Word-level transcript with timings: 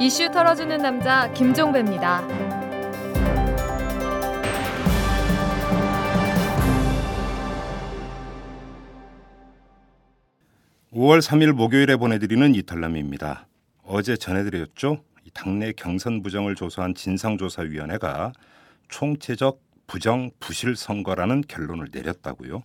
이슈 0.00 0.30
털어주는 0.30 0.78
남자 0.78 1.28
김종배입니다. 1.32 2.24
5월 10.92 11.20
3일 11.20 11.50
목요일에 11.50 11.96
보내드리는 11.96 12.54
이탈남입니다. 12.54 13.48
어제 13.82 14.16
전해드렸죠? 14.16 15.02
당내 15.34 15.72
경선 15.72 16.22
부정을 16.22 16.54
조사한 16.54 16.94
진상조사위원회가 16.94 18.32
총체적 18.88 19.60
부정 19.88 20.30
부실 20.38 20.76
선거라는 20.76 21.42
결론을 21.48 21.88
내렸다고요. 21.92 22.62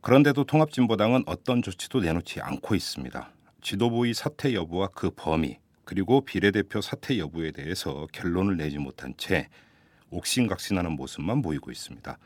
그런데도 0.00 0.44
통합진보당은 0.44 1.24
어떤 1.26 1.60
조치도 1.60 2.02
내놓지 2.02 2.40
않고 2.40 2.76
있습니다. 2.76 3.30
지도부의 3.62 4.14
사퇴 4.14 4.54
여부와 4.54 4.90
그 4.94 5.10
범위 5.10 5.58
그리고 5.86 6.20
비례대표 6.20 6.80
사퇴 6.80 7.16
여부에 7.18 7.52
대해서 7.52 8.08
결론을 8.12 8.56
내지 8.56 8.76
못한 8.76 9.14
채 9.16 9.48
옥신각신하는 10.10 10.92
모습만 10.92 11.42
보이고 11.42 11.70
있습니다. 11.70 12.18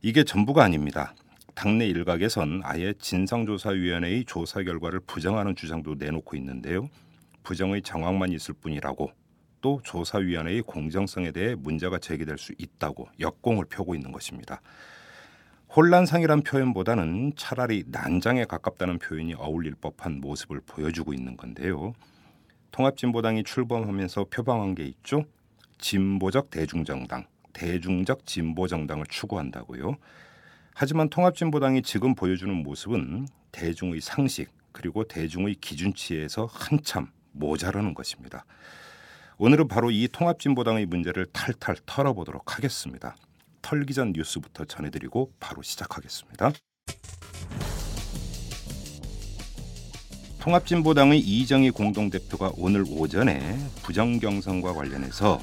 이게 0.00 0.22
전부가 0.22 0.62
아닙니다. 0.62 1.12
당내 1.56 1.86
일각에선 1.88 2.60
아예 2.62 2.94
진상조사위원회의 3.00 4.24
조사 4.26 4.62
결과를 4.62 5.00
부정하는 5.00 5.56
주장도 5.56 5.96
내놓고 5.96 6.36
있는데요. 6.36 6.88
부정의 7.42 7.82
정황만 7.82 8.30
있을 8.30 8.54
뿐이라고 8.54 9.10
또 9.60 9.80
조사위원회의 9.82 10.62
공정성에 10.62 11.32
대해 11.32 11.56
문제가 11.56 11.98
제기될 11.98 12.38
수 12.38 12.54
있다고 12.58 13.08
역공을 13.18 13.64
펴고 13.64 13.96
있는 13.96 14.12
것입니다. 14.12 14.60
혼란상이란 15.74 16.42
표현보다는 16.42 17.32
차라리 17.34 17.82
난장에 17.88 18.44
가깝다는 18.44 19.00
표현이 19.00 19.34
어울릴 19.34 19.74
법한 19.74 20.20
모습을 20.20 20.60
보여주고 20.64 21.12
있는 21.12 21.36
건데요. 21.36 21.92
통합진보당이 22.74 23.44
출범하면서 23.44 24.26
표방한 24.30 24.74
게 24.74 24.84
있죠. 24.86 25.24
진보적 25.78 26.50
대중정당, 26.50 27.24
대중적 27.52 28.26
진보정당을 28.26 29.06
추구한다고요. 29.08 29.96
하지만 30.74 31.08
통합진보당이 31.08 31.82
지금 31.82 32.16
보여주는 32.16 32.52
모습은 32.52 33.28
대중의 33.52 34.00
상식 34.00 34.50
그리고 34.72 35.04
대중의 35.04 35.54
기준치에서 35.60 36.46
한참 36.46 37.12
모자라는 37.30 37.94
것입니다. 37.94 38.44
오늘은 39.38 39.68
바로 39.68 39.92
이 39.92 40.08
통합진보당의 40.08 40.86
문제를 40.86 41.26
탈탈 41.26 41.76
털어보도록 41.86 42.56
하겠습니다. 42.56 43.14
털기 43.62 43.94
전 43.94 44.10
뉴스부터 44.12 44.64
전해드리고 44.64 45.32
바로 45.38 45.62
시작하겠습니다. 45.62 46.50
통합진보당의 50.44 51.20
이정희 51.20 51.70
공동대표가 51.70 52.52
오늘 52.58 52.84
오전에 52.86 53.58
부정경선과 53.82 54.74
관련해서 54.74 55.40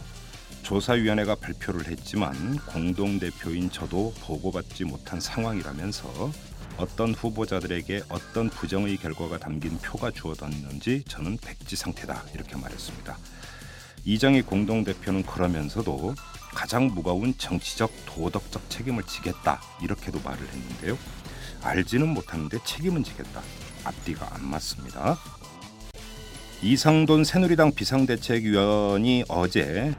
조사위원회가 0.62 1.34
발표를 1.38 1.88
했지만 1.88 2.58
공동대표인 2.68 3.72
저도 3.72 4.14
보고받지 4.22 4.86
못한 4.86 5.20
상황이라면서 5.20 6.32
어떤 6.78 7.16
후보자들에게 7.16 8.04
어떤 8.10 8.52
부정의 8.52 8.98
결과가 8.98 9.40
담긴 9.40 9.80
표가 9.80 10.12
주어졌는지 10.12 11.04
저는 11.08 11.38
백지 11.38 11.76
상태다 11.76 12.24
이렇게 12.36 12.56
말했습니다. 12.56 13.18
이정희 14.06 14.44
공동대표는 14.44 15.24
그러면서도 15.24 16.14
가장 16.54 16.86
무거운 16.86 17.34
정치적 17.40 17.92
도덕적 18.06 18.70
책임을 18.70 19.02
지겠다 19.08 19.62
이렇게도 19.82 20.20
말을 20.24 20.48
했는데요. 20.48 20.96
알지는 21.62 22.08
못하는데 22.10 22.58
책임은 22.64 23.04
지겠다. 23.04 23.42
앞뒤가 23.84 24.34
안 24.34 24.46
맞습니다. 24.46 25.18
이상돈 26.62 27.24
새누리당 27.24 27.74
비상대책위원이 27.74 29.26
어제 29.28 29.96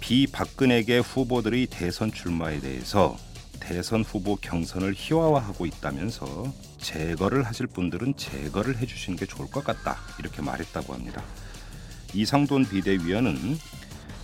비박근혜계 0.00 0.98
후보들의 0.98 1.66
대선 1.66 2.10
출마에 2.12 2.60
대해서 2.60 3.16
대선 3.60 4.02
후보 4.02 4.36
경선을 4.36 4.94
희화화하고 4.96 5.66
있다면서 5.66 6.52
제거를 6.78 7.42
하실 7.42 7.66
분들은 7.66 8.14
제거를 8.16 8.78
해주시는 8.78 9.18
게 9.18 9.26
좋을 9.26 9.50
것 9.50 9.64
같다 9.64 9.98
이렇게 10.18 10.40
말했다고 10.40 10.94
합니다. 10.94 11.22
이상돈 12.14 12.66
비대위원은 12.66 13.58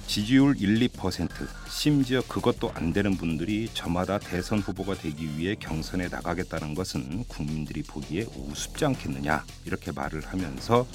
지지율 0.06 0.56
1, 0.58 0.88
2% 0.88 1.28
심지어 1.68 2.20
그것도 2.22 2.70
안 2.74 2.92
되는 2.92 3.16
분들이 3.16 3.68
저마다 3.72 4.18
대선 4.18 4.58
후보가 4.58 4.94
되기 4.94 5.38
위해 5.38 5.54
경선에 5.58 6.08
나가겠다는 6.08 6.74
것은 6.74 7.24
국민들이 7.28 7.82
보기에 7.82 8.26
우습지 8.36 8.84
않겠느냐 8.84 9.44
이렇게 9.64 9.90
말을 9.92 10.22
하면서 10.26 10.86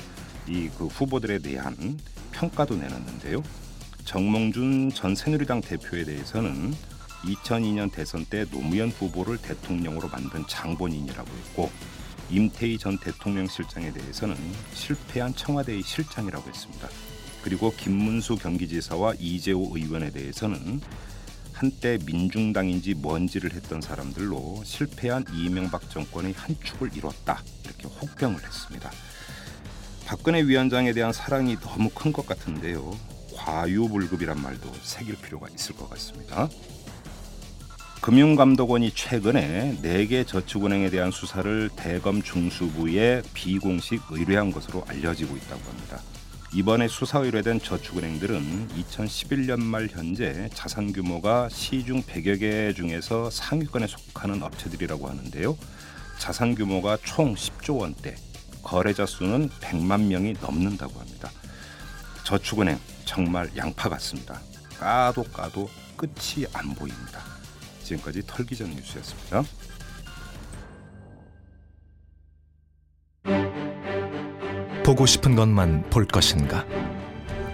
이 0.47 0.69
그 0.77 0.87
후보들에 0.87 1.39
대한 1.39 1.99
평가도 2.31 2.75
내놨는데요. 2.75 3.43
정몽준 4.05 4.91
전 4.93 5.15
새누리당 5.15 5.61
대표에 5.61 6.05
대해서는 6.05 6.73
2002년 7.23 7.91
대선 7.91 8.23
때 8.25 8.45
노무현 8.51 8.89
후보를 8.89 9.37
대통령으로 9.39 10.07
만든 10.07 10.45
장본인이라고 10.47 11.29
했고 11.29 11.71
임태희 12.29 12.77
전 12.77 12.97
대통령 12.99 13.47
실장에 13.47 13.91
대해서는 13.91 14.35
실패한 14.73 15.33
청와대의 15.35 15.81
실장이라고 15.81 16.47
했습니다. 16.47 16.87
그리고 17.47 17.73
김문수 17.73 18.35
경기지사와 18.35 19.13
이재호 19.17 19.71
의원에 19.73 20.11
대해서는 20.11 20.81
한때 21.53 21.97
민중당인지 22.05 22.95
뭔지를 22.95 23.53
했던 23.53 23.79
사람들로 23.79 24.63
실패한 24.65 25.23
이명박 25.33 25.89
정권의 25.89 26.33
한 26.33 26.57
축을 26.61 26.89
이뤘다 26.93 27.41
이렇게 27.63 27.87
혹평을 27.87 28.43
했습니다. 28.43 28.91
박근혜 30.05 30.41
위원장에 30.41 30.91
대한 30.91 31.13
사랑이 31.13 31.55
너무 31.61 31.89
큰 31.89 32.11
것 32.11 32.25
같은데요. 32.25 32.93
과유불급이란 33.37 34.41
말도 34.41 34.69
새길 34.83 35.15
필요가 35.15 35.47
있을 35.47 35.73
것 35.77 35.89
같습니다. 35.91 36.49
금융감독원이 38.01 38.91
최근에 38.91 39.77
4개 39.81 40.27
저축은행에 40.27 40.89
대한 40.89 41.11
수사를 41.11 41.69
대검 41.77 42.21
중수부에 42.21 43.21
비공식 43.33 44.01
의뢰한 44.09 44.51
것으로 44.51 44.83
알려지고 44.85 45.37
있다고 45.37 45.61
합니다. 45.63 46.01
이번에 46.53 46.87
수사 46.87 47.19
의뢰된 47.19 47.59
저축은행들은 47.59 48.69
2011년 48.69 49.61
말 49.61 49.89
현재 49.91 50.49
자산 50.53 50.93
규모가 50.93 51.49
시중 51.49 52.01
100여 52.03 52.39
개 52.39 52.73
중에서 52.73 53.29
상위권에 53.29 53.85
속하는 53.85 54.41
업체들이라고 54.41 55.09
하는데요. 55.09 55.57
자산 56.19 56.55
규모가 56.55 56.97
총 57.03 57.35
10조 57.35 57.81
원대, 57.81 58.15
거래자 58.63 59.05
수는 59.05 59.49
100만 59.49 60.03
명이 60.03 60.35
넘는다고 60.41 60.99
합니다. 60.99 61.29
저축은행 62.23 62.79
정말 63.05 63.49
양파 63.57 63.89
같습니다. 63.89 64.39
까도 64.79 65.23
까도 65.23 65.69
끝이 65.97 66.45
안 66.53 66.73
보입니다. 66.73 67.21
지금까지 67.83 68.23
털기전 68.25 68.69
뉴스였습니다. 68.71 69.43
보고 74.87 75.05
싶은 75.05 75.35
것만 75.35 75.83
볼 75.89 76.05
것인가? 76.05 76.65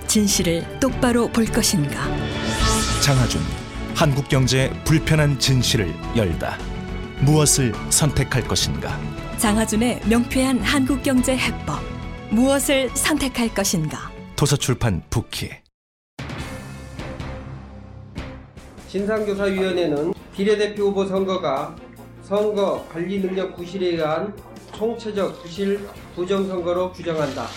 진실을 0.05 0.79
똑바로 0.79 1.27
볼 1.29 1.45
것인가? 1.45 2.05
장하준 3.03 3.41
한국 3.95 4.29
경제 4.29 4.71
불편한 4.85 5.39
진실을 5.39 5.91
열다. 6.15 6.59
무엇을 7.21 7.73
선택할 7.89 8.47
것인가? 8.47 8.99
장하준의 9.39 10.01
명쾌한 10.07 10.59
한국 10.59 11.01
경제 11.01 11.35
해법. 11.35 11.79
무엇을 12.29 12.91
선택할 12.91 13.51
것인가? 13.55 14.11
도서출판 14.35 15.01
부키. 15.09 15.49
진상조사위원회는 18.89 20.13
비례대표 20.35 20.89
후보 20.89 21.07
선거가 21.07 21.75
선거 22.21 22.87
관리 22.93 23.19
능력 23.19 23.55
부실에 23.55 23.87
의한 23.87 24.35
총체적 24.75 25.41
부실 25.41 25.87
부정선거로 26.15 26.91
규정한다. 26.91 27.47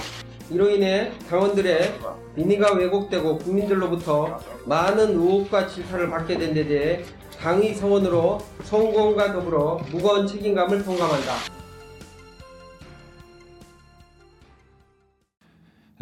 이로 0.51 0.71
인해 0.71 1.11
당원들의 1.29 1.99
민의가 2.37 2.75
왜곡되고 2.75 3.39
국민들로부터 3.39 4.39
많은 4.67 5.11
의혹과 5.11 5.67
질타를 5.67 6.09
받게 6.11 6.39
된 6.39 6.55
데 6.55 6.65
대해 6.67 7.05
당의 7.39 7.75
성원으로 7.75 8.39
성공과 8.63 9.33
더불어 9.33 9.81
무거운 9.91 10.27
책임감을 10.27 10.85
통감한다. 10.85 11.33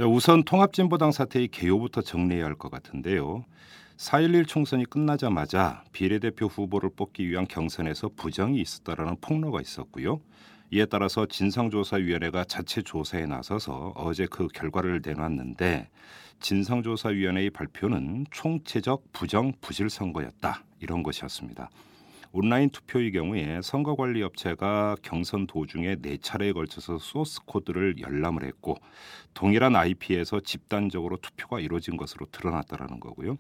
우선 0.07 0.43
통합진보당 0.43 1.13
사태의 1.13 1.49
개요부터 1.49 2.03
정리해야 2.03 2.45
할 2.47 2.55
것 2.57 2.71
같은데요. 2.71 3.45
4.11 3.97 4.47
총선이 4.49 4.87
끝나자마자 4.87 5.85
비례대표 5.93 6.47
후보를 6.47 6.91
뽑기 6.97 7.29
위한 7.29 7.47
경선에서 7.47 8.11
부정이 8.17 8.61
있었다라는 8.61 9.17
폭로가 9.21 9.61
있었고요. 9.61 10.21
이에 10.75 10.87
따라서 10.87 11.25
진상조사위원회가 11.25 12.43
자체 12.43 12.83
조사에 12.83 13.27
나서서 13.27 13.93
어제 13.95 14.27
그 14.29 14.49
결과를 14.49 15.03
내놨는데 15.05 15.89
진상조사위원회의 16.41 17.51
발표는 17.51 18.27
총체적 18.33 19.05
부정 19.13 19.53
부실 19.61 19.89
선거였다 19.89 20.65
이런 20.81 21.05
것이었습니다. 21.05 21.71
온라인 22.33 22.71
투표의 22.71 23.13
경우에 23.13 23.61
선거관리업체가 23.63 24.97
경선 25.03 25.47
도중에 25.47 25.95
네 26.03 26.17
차례에 26.17 26.51
걸쳐서 26.51 26.99
소스 26.99 27.45
코드를 27.45 28.01
열람을 28.01 28.43
했고 28.43 28.77
동일한 29.33 29.77
IP에서 29.77 30.41
집단적으로 30.41 31.19
투표가 31.19 31.61
이루어진 31.61 31.97
것으로 31.97 32.27
드러났다라는 32.33 32.99
거고요. 32.99 33.37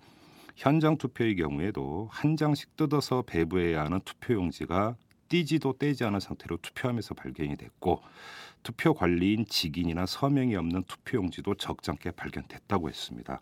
현장 0.54 0.96
투표의 0.98 1.34
경우에도 1.34 2.08
한 2.12 2.36
장씩 2.36 2.76
뜯어서 2.76 3.22
배부해야 3.22 3.86
하는 3.86 3.98
투표용지가 4.04 4.94
띄지도 5.28 5.78
떼지 5.78 6.04
않은 6.04 6.20
상태로 6.20 6.58
투표하면서 6.58 7.14
발견이 7.14 7.56
됐고 7.56 8.02
투표 8.62 8.94
관리인 8.94 9.44
직인이나 9.46 10.06
서명이 10.06 10.56
없는 10.56 10.84
투표용지도 10.84 11.54
적잖게 11.54 12.12
발견됐다고 12.12 12.88
했습니다. 12.88 13.40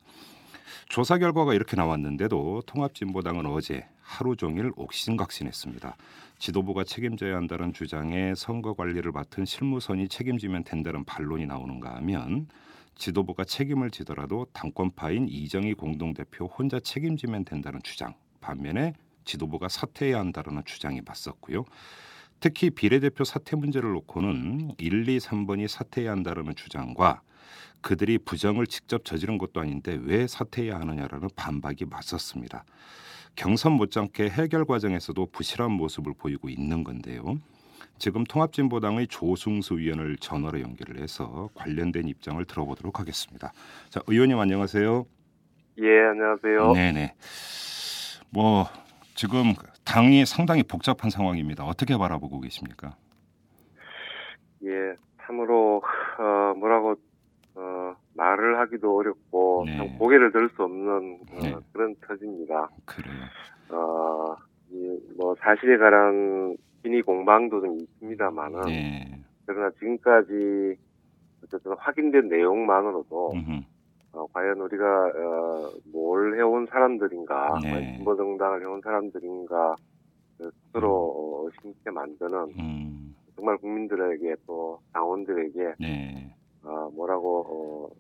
조사 0.89 1.19
결과가 1.19 1.55
이렇게 1.55 1.77
나왔는데도 1.77 2.63
통합진보당은 2.67 3.47
어제 3.47 3.87
하루 4.01 4.37
종일 4.37 4.73
옥신각신했습니다. 4.77 5.97
지도부가 6.39 6.85
책임져야 6.85 7.37
한다는 7.37 7.73
주장에 7.73 8.35
선거 8.35 8.75
관리를 8.75 9.13
맡은 9.13 9.45
실무선이 9.45 10.09
책임지면 10.09 10.65
된다는 10.65 11.05
반론이 11.05 11.47
나오는가 11.47 11.95
하면 11.97 12.49
지도부가 12.97 13.45
책임을 13.45 13.91
지더라도 13.91 14.47
당권파인 14.53 15.29
이정희 15.29 15.75
공동대표 15.75 16.47
혼자 16.47 16.81
책임지면 16.81 17.45
된다는 17.45 17.81
주장 17.83 18.15
반면에 18.41 18.93
지도부가 19.25 19.69
사퇴해야 19.69 20.19
한다는 20.19 20.63
주장이 20.65 21.01
맞섰고요. 21.05 21.65
특히 22.41 22.71
비례대표 22.71 23.25
사퇴 23.25 23.57
문제를 23.57 23.93
놓고는 23.93 24.73
1, 24.79 25.09
2, 25.09 25.19
3번이 25.19 25.69
사퇴해야 25.69 26.11
한다는 26.11 26.55
주장과 26.57 27.23
그들이 27.81 28.19
부정을 28.19 28.67
직접 28.67 29.05
저지른 29.05 29.39
것도 29.39 29.61
아닌데 29.61 29.99
왜 30.03 30.27
사퇴해야 30.27 30.81
하느냐라는 30.81 31.29
반박이 31.37 31.85
맞섰습니다. 31.87 32.65
경선 33.37 33.73
못지않게 33.73 34.29
해결 34.29 34.65
과정에서도 34.65 35.27
부실한 35.27 35.73
모습을 35.73 36.15
보이고 36.15 36.49
있는 36.49 36.85
건데요. 36.85 37.39
지금 37.99 38.25
통합진보당의 38.25 39.07
조승수 39.09 39.75
의원을 39.79 40.17
전화로 40.17 40.61
연결을 40.61 41.01
해서 41.01 41.49
관련된 41.55 42.09
입장을 42.09 42.45
들어보도록 42.45 42.99
하겠습니다. 42.99 43.53
자, 43.91 44.01
의원님 44.07 44.39
안녕하세요. 44.39 45.07
예, 45.79 46.01
안녕하세요. 46.11 46.73
네네. 46.73 47.15
뭐 48.31 48.69
지금 49.15 49.55
당이 49.85 50.25
상당히 50.27 50.63
복잡한 50.63 51.11
상황입니다. 51.11 51.65
어떻게 51.65 51.97
바라보고 51.97 52.41
계십니까? 52.41 52.97
예, 54.65 54.95
참으로 55.23 55.83
어, 56.19 56.55
뭐라고 56.59 56.95
어, 57.55 57.95
말을 58.15 58.59
하기도 58.61 58.97
어렵고 58.97 59.65
네. 59.67 59.77
참 59.77 59.99
고개를 59.99 60.33
들 60.33 60.49
수 60.57 60.63
없는 60.63 61.21
어, 61.33 61.39
네. 61.43 61.55
그런 61.73 61.95
터집니다. 62.07 62.69
그래요. 62.85 63.15
어, 63.71 64.37
이, 64.71 64.99
뭐 65.19 65.35
사실에 65.41 65.77
관한 65.77 66.57
진위 66.83 67.03
공방도 67.03 67.61
좀 67.61 67.79
있습니다만은 67.81 68.63
네. 68.67 69.21
그러나 69.47 69.71
지금까지 69.79 70.77
어쨌든 71.45 71.73
확인된 71.77 72.29
내용만으로도 72.29 73.33
음흠. 73.35 73.61
어, 74.13 74.27
과연 74.33 74.61
우리가 74.61 74.85
어, 74.85 75.73
뭘 75.93 76.39
해온 76.39 76.67
사람들인가, 76.67 77.61
네. 77.63 77.97
진보정당을 77.97 78.63
해온 78.63 78.81
사람들인가 78.83 79.75
그 80.39 80.51
스스로 80.51 81.47
어, 81.47 81.49
심게 81.61 81.91
만드는 81.91 82.35
음. 82.59 83.17
정말 83.35 83.57
국민들에게 83.59 84.37
또 84.47 84.81
당원들에게 84.93 85.75
네. 85.81 86.35
어, 86.63 86.91
뭐라고 86.95 87.91
어, 87.91 87.97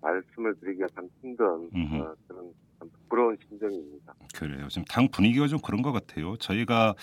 말씀을 0.00 0.54
드리기가 0.60 0.86
참 0.94 1.08
힘든 1.20 1.44
음흠. 1.74 1.96
어, 1.96 2.14
그런 2.28 2.52
참 2.78 2.88
부끄러운 2.90 3.36
심정입니다. 3.48 4.14
그래요. 4.34 4.68
지금 4.68 4.84
당 4.88 5.08
분위기가 5.08 5.48
좀 5.48 5.58
그런 5.58 5.82
것 5.82 5.90
같아요. 5.90 6.36
저희가 6.36 6.94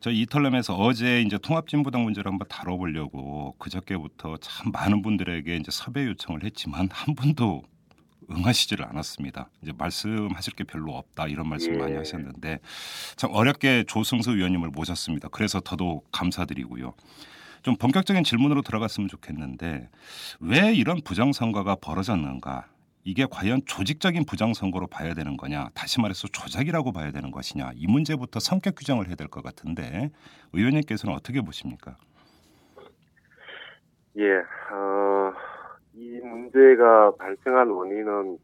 저희 0.00 0.22
이탈람에서 0.22 0.74
어제 0.74 1.22
이제 1.22 1.38
통합진보당 1.38 2.02
문제를 2.02 2.30
한번 2.30 2.48
다뤄보려고 2.48 3.54
그저께부터 3.58 4.36
참 4.38 4.72
많은 4.72 5.02
분들에게 5.02 5.54
이제 5.56 5.70
섭외 5.70 6.06
요청을 6.06 6.42
했지만 6.42 6.88
한 6.90 7.14
분도 7.14 7.62
응하시지를 8.30 8.84
않았습니다. 8.86 9.48
이제 9.62 9.72
말씀하실 9.76 10.54
게 10.54 10.64
별로 10.64 10.94
없다 10.96 11.26
이런 11.26 11.48
말씀 11.48 11.74
예. 11.74 11.78
많이 11.78 11.94
하셨는데 11.96 12.60
참 13.16 13.30
어렵게 13.32 13.84
조승수 13.86 14.32
의원님을 14.32 14.68
모셨습니다. 14.70 15.28
그래서 15.28 15.60
더더욱 15.60 16.06
감사드리고요. 16.12 16.94
좀 17.62 17.76
본격적인 17.76 18.24
질문으로 18.24 18.62
들어갔으면 18.62 19.08
좋겠는데 19.08 19.88
왜 20.40 20.72
이런 20.74 21.00
부정선거가 21.02 21.76
벌어졌는가? 21.76 22.66
이게 23.04 23.26
과연 23.28 23.62
조직적인 23.66 24.24
부정선거로 24.26 24.86
봐야 24.86 25.12
되는 25.14 25.36
거냐? 25.36 25.70
다시 25.74 26.00
말해서 26.00 26.28
조작이라고 26.28 26.92
봐야 26.92 27.10
되는 27.10 27.30
것이냐? 27.32 27.72
이 27.74 27.86
문제부터 27.88 28.38
성격 28.40 28.76
규정을 28.76 29.08
해야 29.08 29.16
될 29.16 29.26
것 29.28 29.42
같은데 29.42 30.10
의원님께서는 30.52 31.14
어떻게 31.14 31.40
보십니까? 31.40 31.96
예, 34.18 34.22
어, 34.36 35.32
이 35.94 36.20
문제가 36.20 37.14
발생한 37.16 37.68
원인은 37.68 38.38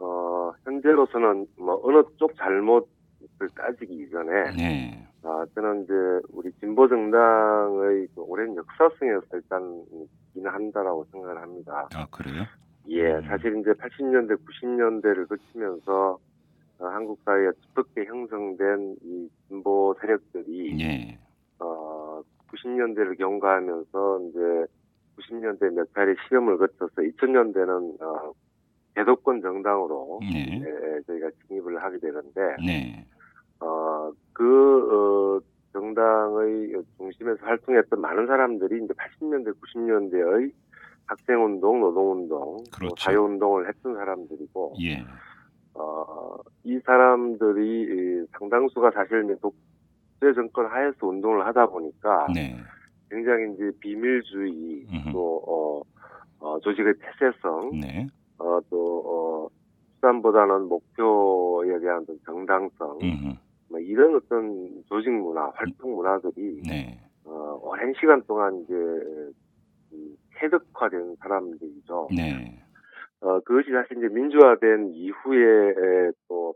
어, 0.00 0.52
현재로서는 0.64 1.46
뭐 1.58 1.80
어느 1.82 2.02
쪽 2.16 2.36
잘못을 2.36 3.48
따지기 3.54 3.94
이전에 3.94 4.50
네, 4.56 5.08
아, 5.22 5.44
저는 5.54 5.84
이제 5.84 5.92
우리 6.30 6.52
진보 6.60 6.88
정당의 6.88 8.08
그 8.14 8.22
오랜 8.22 8.54
역사성에서 8.56 9.26
일단 9.32 9.84
기인한다라고 10.32 11.06
생각을 11.10 11.40
합니다. 11.42 11.88
아 11.94 12.06
그래요? 12.10 12.44
예, 12.88 13.14
음. 13.14 13.22
사실 13.22 13.58
이제 13.58 13.72
80년대, 13.72 14.38
90년대를 14.44 15.28
거치면서 15.28 16.18
어, 16.78 16.86
한국 16.86 17.18
사회에 17.24 17.50
두텁게 17.74 18.04
형성된 18.04 18.96
이 19.02 19.28
진보 19.48 19.94
세력들이 20.00 20.80
예, 20.80 21.18
어, 21.58 22.22
90년대를 22.50 23.18
경과하면서 23.18 24.20
이제 24.28 24.66
90년대 25.18 25.70
몇 25.74 25.92
차례 25.94 26.14
시험을 26.28 26.58
거쳐서 26.58 26.94
2000년대는 26.96 28.00
어, 28.00 28.32
대도권 28.94 29.40
정당으로 29.42 30.20
네, 30.22 30.62
예, 30.64 31.02
저희가 31.06 31.30
진입을 31.46 31.82
하게 31.82 31.98
되는데 31.98 32.56
네, 32.64 33.06
어, 33.60 34.12
그, 34.32 35.40
어, 35.40 35.40
정당의 35.72 36.72
중심에서 36.96 37.44
활동했던 37.44 38.00
많은 38.00 38.26
사람들이 38.26 38.84
이제 38.84 38.94
80년대, 38.94 39.54
90년대의 39.60 40.52
학생운동, 41.06 41.80
노동운동, 41.80 42.56
또 42.58 42.64
그렇죠. 42.74 42.94
자유운동을 42.96 43.68
했던 43.68 43.94
사람들이고, 43.94 44.74
예, 44.82 45.04
어, 45.74 46.36
이 46.64 46.78
사람들이 46.84 47.82
이 47.82 48.26
상당수가 48.38 48.90
사실 48.90 49.36
독재 49.40 50.34
정권 50.34 50.66
하에서 50.66 51.06
운동을 51.06 51.46
하다 51.46 51.66
보니까 51.66 52.26
네, 52.34 52.56
굉장히 53.10 53.54
이제 53.54 53.70
비밀주의, 53.80 54.86
음흠. 54.92 55.12
또, 55.12 55.42
어, 55.46 55.82
어, 56.40 56.60
조직의 56.60 56.94
폐쇄성, 56.98 57.80
네, 57.80 58.06
어, 58.38 58.60
또, 58.70 59.02
어, 59.06 59.48
수단보다는 59.96 60.68
목표에 60.68 61.78
대한 61.80 62.02
어떤 62.02 62.18
정당성, 62.24 62.98
음흠. 63.02 63.34
뭐 63.70 63.80
이런 63.80 64.14
어떤 64.14 64.82
조직 64.86 65.10
문화, 65.10 65.50
활동 65.54 65.96
문화들이 65.96 66.62
네, 66.66 66.98
어, 67.24 67.58
오랜 67.62 67.92
시간 68.00 68.22
동안 68.26 68.62
이제 68.62 68.74
이 69.92 70.16
체득화된 70.38 71.16
사람들이죠. 71.20 72.08
네, 72.14 72.62
어, 73.20 73.40
그것이 73.40 73.70
사실 73.70 73.98
이제 73.98 74.08
민주화된 74.08 74.92
이후에 74.94 75.70
에, 75.70 76.12
또 76.28 76.54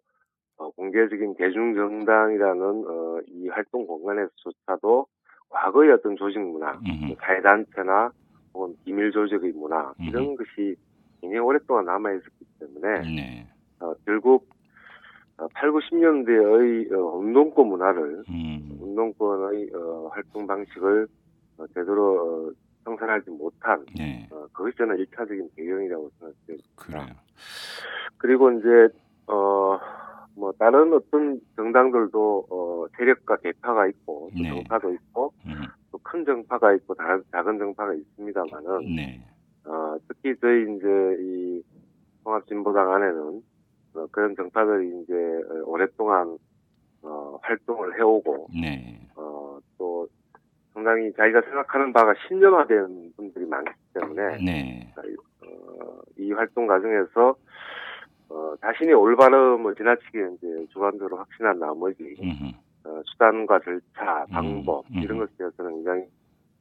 어, 0.56 0.70
공개적인 0.70 1.34
대중정당이라는 1.34 2.62
어, 2.62 3.20
이 3.26 3.48
활동 3.48 3.86
공간에서조차도 3.86 5.06
과거의 5.52 5.92
어떤 5.92 6.16
조직 6.16 6.38
문화, 6.40 6.72
음흠. 6.72 7.04
뭐 7.06 7.16
사회단체나 7.20 8.10
혹은 8.54 8.74
비밀 8.84 9.12
조직의 9.12 9.52
문화 9.52 9.92
이런. 10.00 10.34
것이 10.34 10.74
굉장히 11.20 11.38
오랫동안 11.40 11.84
남아 11.84 12.10
있었기 12.12 12.44
때문에 12.58 13.00
네, 13.02 13.46
어, 13.80 13.94
결국 14.04 14.48
어, 15.38 15.46
8, 15.54 15.70
90년대의 15.70 16.92
어, 16.92 17.16
운동권 17.18 17.68
문화를 17.68 18.24
음, 18.28 18.78
운동권의 18.80 19.70
어, 19.74 20.08
활동 20.12 20.46
방식을 20.46 21.06
어, 21.58 21.66
제대로 21.68 22.48
어, 22.48 22.52
형성하지 22.84 23.30
못한 23.30 23.84
네, 23.96 24.26
어, 24.32 24.46
그것이 24.52 24.76
저는 24.78 24.98
일차적인 24.98 25.50
배경이라고 25.54 26.10
생각해요. 26.18 26.58
그래요. 26.76 27.06
그리고 28.18 28.50
이제 28.52 28.88
어, 29.26 29.78
뭐 30.34 30.52
다른 30.58 30.92
어떤 30.92 31.40
정당들도 31.56 32.46
어, 32.50 32.86
세력과 32.96 33.36
개파가 33.36 33.86
있고 33.88 34.30
또 34.36 34.42
네. 34.42 34.48
정파도 34.48 34.92
있고 34.92 35.32
음, 35.46 35.62
또큰 35.90 36.24
정파가 36.24 36.74
있고 36.74 36.94
다, 36.94 37.18
작은 37.30 37.58
정파가 37.58 37.94
있습니다만은 37.94 38.96
네, 38.96 39.20
어, 39.64 39.96
특히 40.08 40.34
저희 40.40 40.62
이제 40.62 41.16
이 41.20 41.62
통합진보당 42.24 42.92
안에는 42.92 43.42
어, 43.94 44.06
그런 44.10 44.34
정파들이 44.34 45.02
이제 45.02 45.14
어, 45.14 45.62
오랫동안 45.66 46.38
어, 47.02 47.38
활동을 47.42 47.98
해오고 47.98 48.48
네, 48.60 49.00
어, 49.16 49.58
또 49.76 50.08
상당히 50.72 51.12
자기가 51.12 51.42
생각하는 51.42 51.92
바가 51.92 52.14
신념화된 52.26 53.12
분들이 53.16 53.44
많기 53.44 53.72
때문에 53.92 54.38
네, 54.42 54.94
어, 54.96 56.00
이 56.16 56.32
활동 56.32 56.66
과정에서 56.66 57.36
어, 58.32 58.56
자신의 58.62 58.94
올바름을 58.94 59.74
지나치게 59.74 60.18
이제 60.36 60.66
주관적으로 60.72 61.18
확신한 61.18 61.58
나머지 61.58 62.16
음흠. 62.18 62.44
어, 62.84 63.02
수단과 63.04 63.60
절차, 63.60 64.24
방법 64.30 64.84
음, 64.90 64.96
음. 64.96 65.02
이런 65.02 65.18
것에 65.18 65.30
대해서는 65.36 65.74
굉장히 65.74 66.02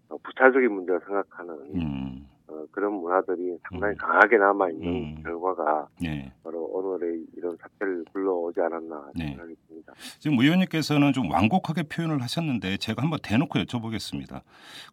어, 0.09 0.17
부차적인 0.21 0.69
문제라 0.69 0.99
생각하는 0.99 1.55
음, 1.75 2.27
어, 2.47 2.65
그런 2.71 2.93
문화들이 2.95 3.57
상당히 3.69 3.93
음. 3.93 3.97
강하게 3.97 4.37
남아 4.37 4.69
있는 4.71 4.85
음. 4.85 5.23
결과가 5.23 5.87
네. 6.01 6.33
바로 6.43 6.65
오늘의 6.65 7.23
이런 7.37 7.55
사태를 7.55 8.03
불러오지 8.11 8.59
않았나 8.59 9.11
네. 9.15 9.27
생각이 9.27 9.55
듭니다. 9.69 9.93
지금 10.19 10.37
의원님께서는 10.39 11.13
좀 11.13 11.31
완곡하게 11.31 11.83
표현을 11.83 12.21
하셨는데 12.21 12.77
제가 12.77 13.01
한번 13.01 13.19
대놓고 13.23 13.59
여쭤보겠습니다. 13.59 14.41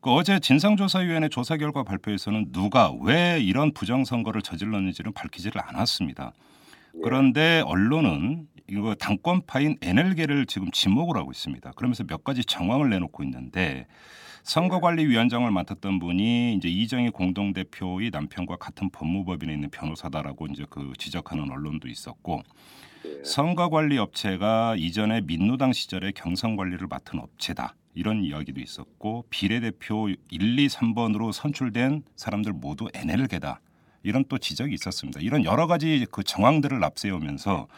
그 0.01 0.11
어제 0.11 0.39
진상조사위원회 0.39 1.29
조사 1.29 1.57
결과 1.57 1.83
발표에서는 1.83 2.53
누가 2.53 2.93
왜 3.03 3.41
이런 3.41 3.73
부정 3.73 4.05
선거를 4.05 4.43
저질렀는지는 4.43 5.13
밝히지를 5.13 5.61
않았습니다. 5.61 6.33
예. 6.99 7.03
그런데 7.03 7.63
언론은 7.65 8.47
이거 8.71 8.95
당권파인 8.95 9.79
NL계를 9.81 10.47
지금 10.47 10.71
지목을 10.71 11.17
하고 11.17 11.31
있습니다. 11.31 11.73
그러면서 11.73 12.05
몇 12.05 12.23
가지 12.23 12.45
정황을 12.45 12.91
내놓고 12.91 13.23
있는데 13.25 13.87
선거관리위원장을 14.43 15.51
맡았던 15.51 15.99
분이 15.99 16.55
이제 16.55 16.69
이정희 16.69 17.11
공동대표의 17.11 18.11
남편과 18.11 18.57
같은 18.57 18.91
법무법인에 18.91 19.53
있는 19.53 19.71
변호사다라고 19.71 20.47
이제 20.47 20.65
그 20.69 20.93
지적하는 20.99 21.51
언론도 21.51 21.89
있었고 21.89 22.43
예. 23.07 23.25
선거관리 23.25 23.99
업체가 23.99 24.77
이전에 24.77 25.23
민노당 25.23 25.73
시절에 25.73 26.13
경선 26.13 26.57
관리를 26.57 26.87
맡은 26.89 27.19
업체다. 27.19 27.75
이런 27.95 28.23
이야기도 28.23 28.61
있었고 28.61 29.25
비례대표 29.29 30.09
1, 30.09 30.17
2, 30.31 30.67
3번으로 30.69 31.33
선출된 31.33 32.05
사람들 32.15 32.53
모두 32.53 32.89
NL계다. 32.95 33.61
이런 34.09 34.25
또 34.29 34.39
지적이 34.39 34.75
있었습니다. 34.75 35.21
이런 35.21 35.45
여러 35.45 35.67
가지 35.67 36.07
그 36.11 36.23
정황들을 36.23 36.83
앞세우면서 36.83 37.69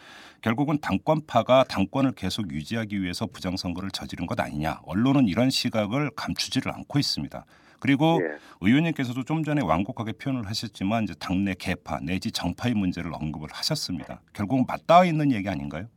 결국은 0.41 0.79
당권파가 0.79 1.65
당권을 1.65 2.13
계속 2.13 2.51
유지하기 2.51 3.01
위해서 3.01 3.27
부정선거를 3.27 3.91
저지른 3.91 4.25
것 4.25 4.39
아니냐. 4.39 4.79
언론은 4.85 5.27
이런 5.27 5.49
시각을 5.49 6.09
감추지를 6.15 6.71
않고 6.73 6.97
있습니다. 6.97 7.45
그리고 7.79 8.19
예. 8.21 8.37
의원님께서도 8.61 9.23
좀 9.23 9.43
전에 9.43 9.61
완곡하게 9.61 10.13
표현을 10.13 10.47
하셨지만 10.47 11.03
이제 11.03 11.13
당내 11.19 11.55
개파 11.59 11.99
내지 11.99 12.31
정파의 12.31 12.75
문제를 12.75 13.11
언급을 13.13 13.49
하셨습니다. 13.51 14.21
결국은 14.33 14.65
맞닿아 14.67 15.03
있는 15.03 15.31
얘기 15.31 15.49
아닌가요? 15.49 15.87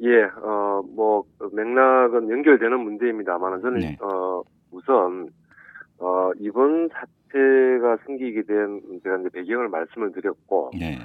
예, 0.00 0.22
어, 0.22 0.82
뭐, 0.94 1.24
맥락은 1.52 2.30
연결되는 2.30 2.78
문제입니다만, 2.78 3.60
저는, 3.60 3.80
네. 3.80 3.98
어, 4.00 4.42
우선, 4.70 5.28
어, 5.98 6.30
이번 6.38 6.88
사 6.88 7.04
태가 7.32 7.98
생기게 8.06 8.42
된, 8.42 8.80
제가 9.02 9.18
이제 9.18 9.28
배경을 9.30 9.68
말씀을 9.68 10.12
드렸고, 10.12 10.70
네. 10.78 10.98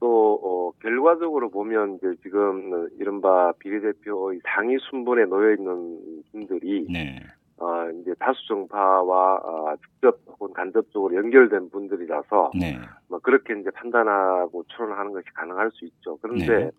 또, 0.00 0.40
어, 0.42 0.70
결과적으로 0.80 1.50
보면, 1.50 1.96
이제 1.96 2.14
지금, 2.22 2.88
이른바 2.98 3.52
비례대표의 3.58 4.40
상위 4.44 4.76
순번에 4.78 5.24
놓여 5.24 5.52
있는 5.54 6.22
분들이, 6.32 6.86
네. 6.90 7.20
어, 7.58 7.88
이제 7.90 8.14
다수정파와, 8.18 9.34
어, 9.36 9.76
직접 9.76 10.18
혹은 10.26 10.52
간접적으로 10.52 11.14
연결된 11.14 11.70
분들이라서, 11.70 12.52
네. 12.58 12.76
뭐, 13.08 13.18
그렇게 13.20 13.58
이제 13.58 13.70
판단하고 13.70 14.64
추론하는 14.68 15.12
것이 15.12 15.26
가능할 15.34 15.70
수 15.72 15.84
있죠. 15.86 16.18
그런데, 16.20 16.46
네. 16.46 16.70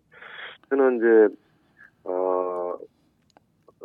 저는 0.69 0.97
이제, 0.97 1.35
어, 2.03 2.75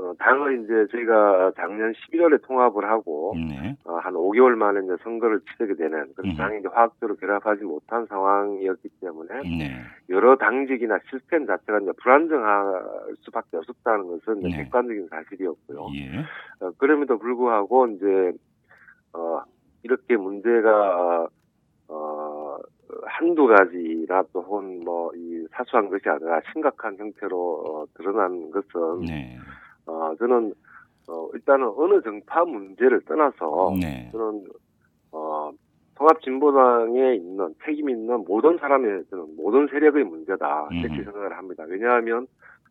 어, 0.00 0.14
당을 0.19 0.64
이제 0.64 0.87
저희가 0.90 1.52
작년 1.57 1.92
11월에 1.92 2.42
통합을 2.47 2.88
하고, 2.88 3.35
네. 3.37 3.76
어, 3.85 3.97
한 3.97 4.14
5개월 4.14 4.54
만에 4.54 4.80
이제 4.83 4.97
선거를 5.02 5.40
치르게 5.40 5.75
되는, 5.75 6.11
그래서 6.16 6.33
음. 6.33 6.37
당이 6.37 6.61
이제 6.61 6.69
화학적으로 6.73 7.16
결합하지 7.16 7.64
못한 7.64 8.07
상황이었기 8.07 8.88
때문에, 9.00 9.42
네. 9.42 9.83
여러 10.09 10.37
당직이나 10.37 10.99
시스템 11.11 11.47
자체가 11.47 11.80
이제 11.80 11.92
불안정할 12.02 12.83
수밖에 13.21 13.59
없었다는 13.59 14.07
것은 14.07 14.40
네. 14.40 14.57
객관적인 14.57 15.09
사실이었고요. 15.11 15.88
예. 15.97 16.21
어, 16.64 16.71
그럼에도 16.78 17.19
불구하고 17.19 17.88
이제, 17.88 18.33
어, 19.12 19.42
이렇게 19.83 20.16
문제가, 20.16 21.28
어, 21.88 22.57
한두 23.04 23.47
가지나 23.47 24.25
또 24.33 24.40
혹은 24.42 24.83
뭐, 24.83 25.12
이 25.14 25.47
사소한 25.52 25.90
것이 25.90 26.09
아니라 26.09 26.40
심각한 26.52 26.97
형태로 26.97 27.37
어, 27.37 27.85
드러난 27.95 28.50
것은, 28.50 29.04
네. 29.07 29.38
어, 29.87 30.14
저는, 30.18 30.52
어, 31.08 31.28
일단은 31.34 31.72
어느 31.76 32.00
정파 32.02 32.44
문제를 32.44 33.00
떠나서, 33.02 33.75
네. 33.80 34.08
저는, 34.12 34.44
어, 35.12 35.50
통합진보당에 35.96 37.14
있는, 37.16 37.54
책임 37.64 37.90
있는 37.90 38.25
모든 38.26 38.56
사람의, 38.58 39.04
저는 39.10 39.37
모든 39.37 39.66
세력의 39.68 40.04
문제다. 40.04 40.68
이렇게 40.72 40.99
음. 41.00 41.04
생각을 41.04 41.37
합니다. 41.37 41.64
왜냐하면, 41.68 42.26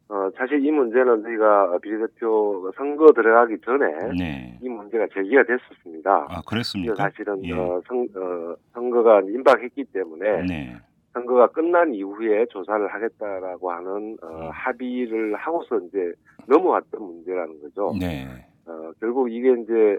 어, 0.10 0.28
사실 0.36 0.66
이 0.66 0.72
문제는 0.72 1.22
저희가 1.22 1.78
비례대표 1.84 2.72
선거 2.76 3.12
들어가기 3.14 3.58
전에 3.64 3.86
네. 4.18 4.58
이 4.60 4.68
문제가 4.68 5.06
제기가 5.14 5.44
됐었습니다. 5.44 6.28
아, 6.30 6.42
그랬습니까? 6.48 6.96
사실은 6.96 7.44
예. 7.46 7.54
어, 7.54 7.80
선, 7.88 8.08
어, 8.16 8.56
선거가 8.74 9.22
임박했기 9.22 9.84
때문에 9.94 10.46
네. 10.48 10.76
선거가 11.14 11.48
끝난 11.48 11.94
이후에 11.94 12.46
조사를 12.48 12.88
하겠다라고 12.88 13.72
하는 13.72 14.18
어, 14.22 14.28
음. 14.28 14.50
합의를 14.52 15.36
하고서 15.36 15.80
이제 15.80 16.14
넘어왔던 16.48 17.02
문제라는 17.02 17.62
거죠. 17.62 17.94
네. 18.00 18.28
어, 18.66 18.92
결국 19.00 19.32
이게 19.32 19.52
이제 19.54 19.98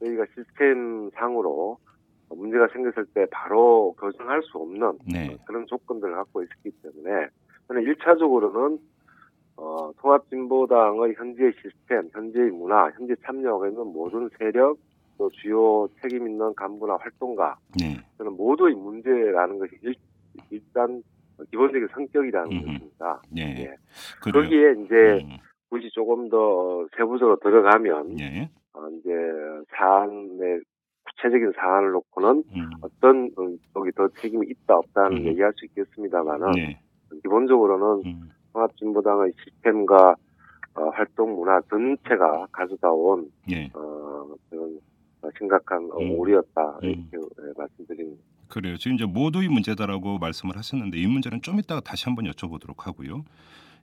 저희가 0.00 0.24
시스템 0.34 1.10
상으로 1.14 1.78
문제가 2.30 2.68
생겼을 2.68 3.06
때 3.14 3.26
바로 3.30 3.94
교정할 3.98 4.42
수 4.42 4.58
없는 4.58 4.98
네. 5.10 5.32
어, 5.32 5.38
그런 5.46 5.66
조건들을 5.66 6.14
갖고 6.14 6.42
있었기 6.42 6.70
때문에 6.82 7.28
저는 7.68 7.82
1차적으로는 7.84 8.78
어, 9.58 9.90
통합진보당의 10.00 11.14
현재 11.16 11.50
시스템, 11.62 12.08
현재의 12.12 12.50
문화, 12.50 12.90
현재 12.90 13.14
참여하고 13.24 13.66
있는 13.66 13.86
모든 13.86 14.28
세력, 14.38 14.78
또 15.16 15.30
주요 15.30 15.88
책임 16.02 16.28
있는 16.28 16.54
간부나 16.54 16.98
활동가, 17.00 17.56
네. 17.78 17.98
저는 18.18 18.36
모두의 18.36 18.74
문제라는 18.74 19.58
것이 19.58 19.72
일, 20.50 20.60
일단 20.60 21.02
기본적인 21.50 21.88
성격이라는 21.92 22.52
음흠. 22.52 22.66
것입니다. 22.66 23.22
네. 23.30 23.42
예. 23.58 23.76
그래요. 24.22 24.44
거기에 24.44 24.72
이제 24.84 25.24
음, 25.24 25.36
굳이 25.68 25.90
조금 25.92 26.28
더 26.28 26.86
세부적으로 26.96 27.36
들어가면 27.36 28.18
예. 28.20 28.50
어, 28.72 28.88
이제 28.90 29.10
사안의 29.76 30.60
구체적인 31.04 31.52
사안을 31.56 31.92
놓고는 31.92 32.44
음. 32.54 32.70
어떤 32.80 33.30
어, 33.36 33.46
쪽이 33.74 33.92
더 33.92 34.08
책임이 34.20 34.46
있다 34.48 34.76
없다는 34.76 35.18
음. 35.18 35.24
얘기할 35.26 35.52
수 35.56 35.64
있겠습니다만은 35.66 36.52
네. 36.52 36.80
기본적으로는 37.22 38.02
음. 38.06 38.30
통합진보당의 38.52 39.32
시스템과 39.44 40.14
어, 40.74 40.88
활동 40.90 41.34
문화 41.34 41.60
전체가 41.70 42.46
가져다 42.52 42.90
온 42.90 43.30
예. 43.50 43.70
어, 43.74 44.26
그런 44.50 44.78
심각한 45.38 45.88
어, 45.92 45.98
음. 46.00 46.10
오류였다 46.12 46.78
음. 46.82 46.88
이렇게 46.88 47.08
예, 47.14 47.52
말씀드립니다. 47.56 48.22
그래요. 48.48 48.76
지금 48.76 48.94
이제 48.94 49.04
모두의 49.04 49.48
문제다라고 49.48 50.18
말씀을 50.18 50.56
하셨는데 50.56 50.98
이 50.98 51.06
문제는 51.06 51.42
좀 51.42 51.58
이따가 51.58 51.80
다시 51.80 52.04
한번 52.04 52.26
여쭤보도록 52.26 52.80
하고요. 52.80 53.24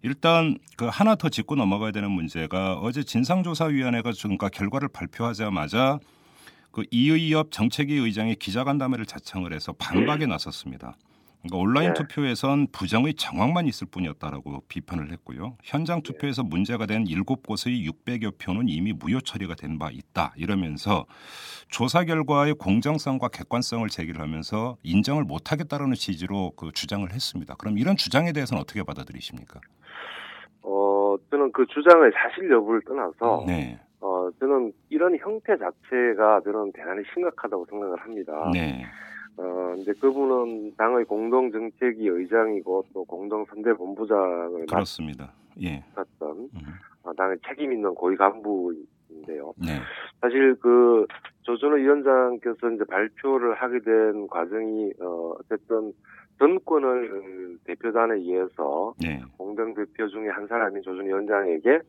일단 0.04 0.58
그 0.78 0.86
하나 0.86 1.16
더 1.16 1.30
짚고 1.30 1.56
넘어가야 1.56 1.92
되는 1.92 2.12
문제가 2.12 2.78
어제 2.80 3.04
진상조사위원회가 3.04 4.12
지금까 4.12 4.50
결과를 4.50 4.90
발표하자마자 4.90 6.00
그 6.72 6.84
이의협 6.92 7.52
정책위 7.52 7.94
의장이 7.94 8.36
기자간담회를 8.36 9.06
자청을 9.06 9.54
해서 9.54 9.74
반박에 9.74 10.26
나섰습니다. 10.26 10.98
그러니까 11.44 11.58
온라인 11.58 11.90
네. 11.90 11.94
투표에선 11.94 12.68
부정의 12.72 13.16
정황만 13.16 13.66
있을 13.68 13.86
뿐이었다라고 13.92 14.64
비판을 14.70 15.12
했고요. 15.12 15.58
현장 15.62 16.02
투표에서 16.02 16.42
문제가 16.44 16.86
된 16.86 17.06
일곱 17.06 17.46
곳의 17.46 17.86
600여 17.88 18.38
표는 18.40 18.70
이미 18.70 18.94
무효 18.94 19.20
처리가 19.20 19.56
된 19.56 19.78
바 19.78 19.90
있다 19.92 20.34
이러면서 20.38 21.06
조사 21.68 22.04
결과의 22.06 22.54
공정성과 22.54 23.30
객관성을 23.30 23.88
제기를 23.90 24.22
하면서 24.22 24.78
인정을 24.84 25.24
못하겠다라는 25.24 25.96
취지로 25.96 26.52
그 26.56 26.72
주장을 26.72 27.12
했습니다. 27.12 27.56
그럼 27.56 27.78
이런 27.80 27.96
주장에 27.98 28.32
대해서는 28.32 28.62
어떻게 28.62 28.84
받아들이십니까? 28.84 29.60
어, 30.62 31.16
저는 31.30 31.52
그 31.52 31.66
주장의 31.68 32.12
사실 32.14 32.50
여부를 32.52 32.82
떠나서 32.88 33.44
네, 33.48 33.80
어, 34.00 34.30
저는 34.40 34.72
이런 34.90 35.18
형태 35.18 35.58
자체가 35.58 36.42
저는 36.46 36.72
대단히 36.74 37.02
심각하다고 37.14 37.66
생각을 37.70 38.00
합니다. 38.00 38.50
네, 38.54 38.86
어, 39.38 39.76
이제 39.78 39.94
그분은 39.94 40.76
당의 40.78 41.06
공동정책위 41.06 42.08
의장이고 42.08 42.86
또 42.94 43.04
공동선대본부장을 43.06 44.66
그렇습니다. 44.68 45.32
예, 45.62 45.84
맡았던 45.96 46.38
음, 46.38 46.50
어, 47.04 47.14
당의 47.14 47.38
책임 47.48 47.72
있는 47.72 47.94
고위 47.96 48.16
간부인데요. 48.16 49.54
네, 49.58 49.80
사실 50.22 50.56
그 50.60 51.06
조준호 51.42 51.76
위원장께서 51.78 52.72
이제 52.72 52.84
발표를 52.86 53.56
하게 53.56 53.80
된 53.80 54.28
과정이 54.28 54.92
어, 55.02 55.34
어쨌든 55.40 55.94
전권을 56.40 57.60
대표단에 57.66 58.16
의해서 58.16 58.94
네, 59.02 59.22
공동 59.38 59.74
대표 59.74 60.08
중에 60.08 60.30
한 60.30 60.48
사람인 60.48 60.82
조준 60.84 61.06
위원장에게 61.06 61.76
어, 61.76 61.82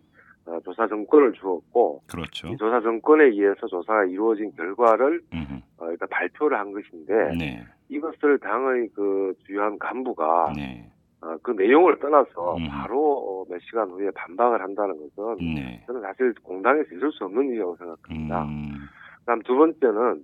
조사 0.65 0.87
정권을 0.87 1.33
주었고 1.33 2.03
그렇죠. 2.07 2.49
이 2.49 2.57
조사 2.57 2.81
정권에 2.81 3.25
의해서 3.25 3.67
조사가 3.67 4.05
이루어진 4.07 4.53
결과를 4.53 5.21
음, 5.33 5.63
어, 5.79 5.91
일단 5.91 6.09
발표를 6.09 6.59
한 6.59 6.73
것인데 6.73 7.35
네, 7.39 7.65
이것을 7.89 8.39
당의 8.39 8.89
그 8.95 9.35
주요한 9.47 9.79
간부가 9.79 10.53
네, 10.57 10.91
어, 11.23 11.37
그 11.43 11.53
내용을 11.53 11.99
떠나서 11.99 12.57
음. 12.57 12.69
바로 12.69 13.01
어, 13.01 13.45
몇 13.49 13.59
시간 13.63 13.89
후에 13.89 14.11
반박을 14.15 14.61
한다는 14.61 14.95
것은 15.17 15.37
네. 15.39 15.83
저는 15.87 16.03
사실 16.03 16.35
공당에서 16.43 16.95
있을 16.95 17.11
수 17.13 17.25
없는 17.25 17.49
일이라고 17.49 17.77
생각합니다. 17.77 18.45
음, 18.45 18.73
그다음 19.21 19.43
두 19.43 19.57
번째는 19.57 20.23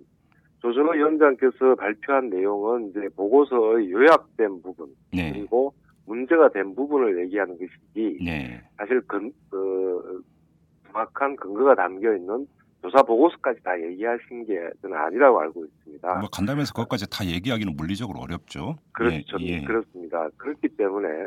조준호 0.61 0.93
위원장께서 0.93 1.75
발표한 1.77 2.29
내용은 2.29 2.91
이제 2.91 3.09
보고서의 3.17 3.91
요약된 3.91 4.61
부분 4.63 4.89
네. 5.13 5.33
그리고 5.33 5.73
문제가 6.11 6.49
된 6.49 6.75
부분을 6.75 7.25
얘기하는 7.25 7.57
것이지 7.57 8.19
네. 8.25 8.61
사실 8.77 9.01
근, 9.07 9.33
그, 9.49 10.23
정확한 10.89 11.37
근거가 11.37 11.77
담겨 11.77 12.13
있는 12.17 12.49
조사 12.83 13.01
보고서까지 13.03 13.63
다 13.63 13.81
얘기하신 13.81 14.45
게 14.45 14.59
저는 14.83 14.97
아니라고 14.97 15.41
알고 15.41 15.65
있습니다. 15.65 16.15
뭐 16.17 16.29
간담회에서 16.33 16.73
그것까지 16.73 17.09
다 17.09 17.25
얘기하기는 17.25 17.77
물리적으로 17.77 18.19
어렵죠. 18.19 18.77
그렇죠. 18.93 19.37
예, 19.41 19.61
예. 19.61 19.65
그렇습니다. 19.65 20.29
그렇기 20.37 20.69
때문에 20.71 21.27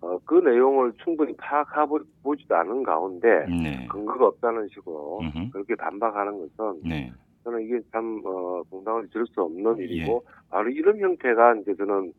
어, 0.00 0.18
그 0.24 0.34
내용을 0.34 0.92
충분히 1.04 1.32
파악해보지도 1.36 2.56
않은 2.56 2.82
가운데 2.82 3.46
네. 3.46 3.86
근거가 3.88 4.26
없다는 4.26 4.66
식으로 4.68 5.20
음흠. 5.20 5.50
그렇게 5.52 5.76
반박하는 5.76 6.32
것은 6.56 6.80
네. 6.82 7.12
저는 7.44 7.62
이게 7.62 7.80
참 7.92 8.20
어, 8.24 8.62
공당을 8.70 9.08
지을 9.10 9.24
수 9.28 9.42
없는 9.42 9.78
예. 9.78 9.84
일이고 9.84 10.24
바로 10.50 10.68
이런 10.68 10.98
형태가 10.98 11.56
이제 11.56 11.76
저는 11.76 12.12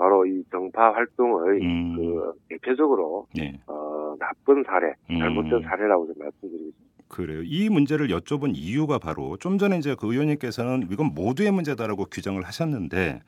바로 0.00 0.24
이 0.24 0.42
정파 0.50 0.94
활동의 0.94 1.60
음. 1.60 1.94
그 1.96 2.32
대표적으로 2.48 3.26
네. 3.34 3.60
어, 3.66 4.16
나쁜 4.18 4.64
사례, 4.66 4.94
잘못된 5.08 5.52
음. 5.52 5.62
사례라고 5.62 6.06
좀 6.06 6.14
말씀드리겠습니다. 6.18 6.78
그래요. 7.08 7.42
이 7.44 7.68
문제를 7.68 8.08
여쭤본 8.08 8.52
이유가 8.54 8.98
바로 8.98 9.36
좀 9.36 9.58
전에 9.58 9.76
이제 9.76 9.94
그 9.98 10.10
의원님께서는 10.10 10.88
이건 10.90 11.12
모두의 11.14 11.50
문제다라고 11.50 12.06
규정을 12.06 12.44
하셨는데 12.44 13.20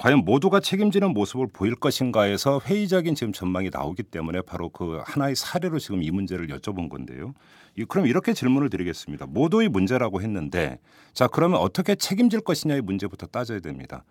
과연 0.00 0.24
모두가 0.24 0.58
책임지는 0.58 1.12
모습을 1.12 1.46
보일 1.52 1.76
것인가에서 1.76 2.60
회의적인 2.66 3.14
지금 3.14 3.32
전망이 3.32 3.70
나오기 3.72 4.02
때문에 4.04 4.40
바로 4.40 4.68
그 4.70 5.02
하나의 5.04 5.36
사례로 5.36 5.78
지금 5.78 6.02
이 6.02 6.10
문제를 6.10 6.48
여쭤본 6.48 6.88
건데요. 6.88 7.34
이- 7.76 7.84
그럼 7.84 8.06
이렇게 8.06 8.32
질문을 8.32 8.68
드리겠습니다. 8.70 9.26
모두의 9.26 9.68
문제라고 9.68 10.22
했는데 10.22 10.78
자 11.12 11.28
그러면 11.28 11.60
어떻게 11.60 11.94
책임질 11.94 12.40
것이냐의 12.40 12.80
문제부터 12.80 13.26
따져야 13.26 13.60
됩니다. 13.60 14.02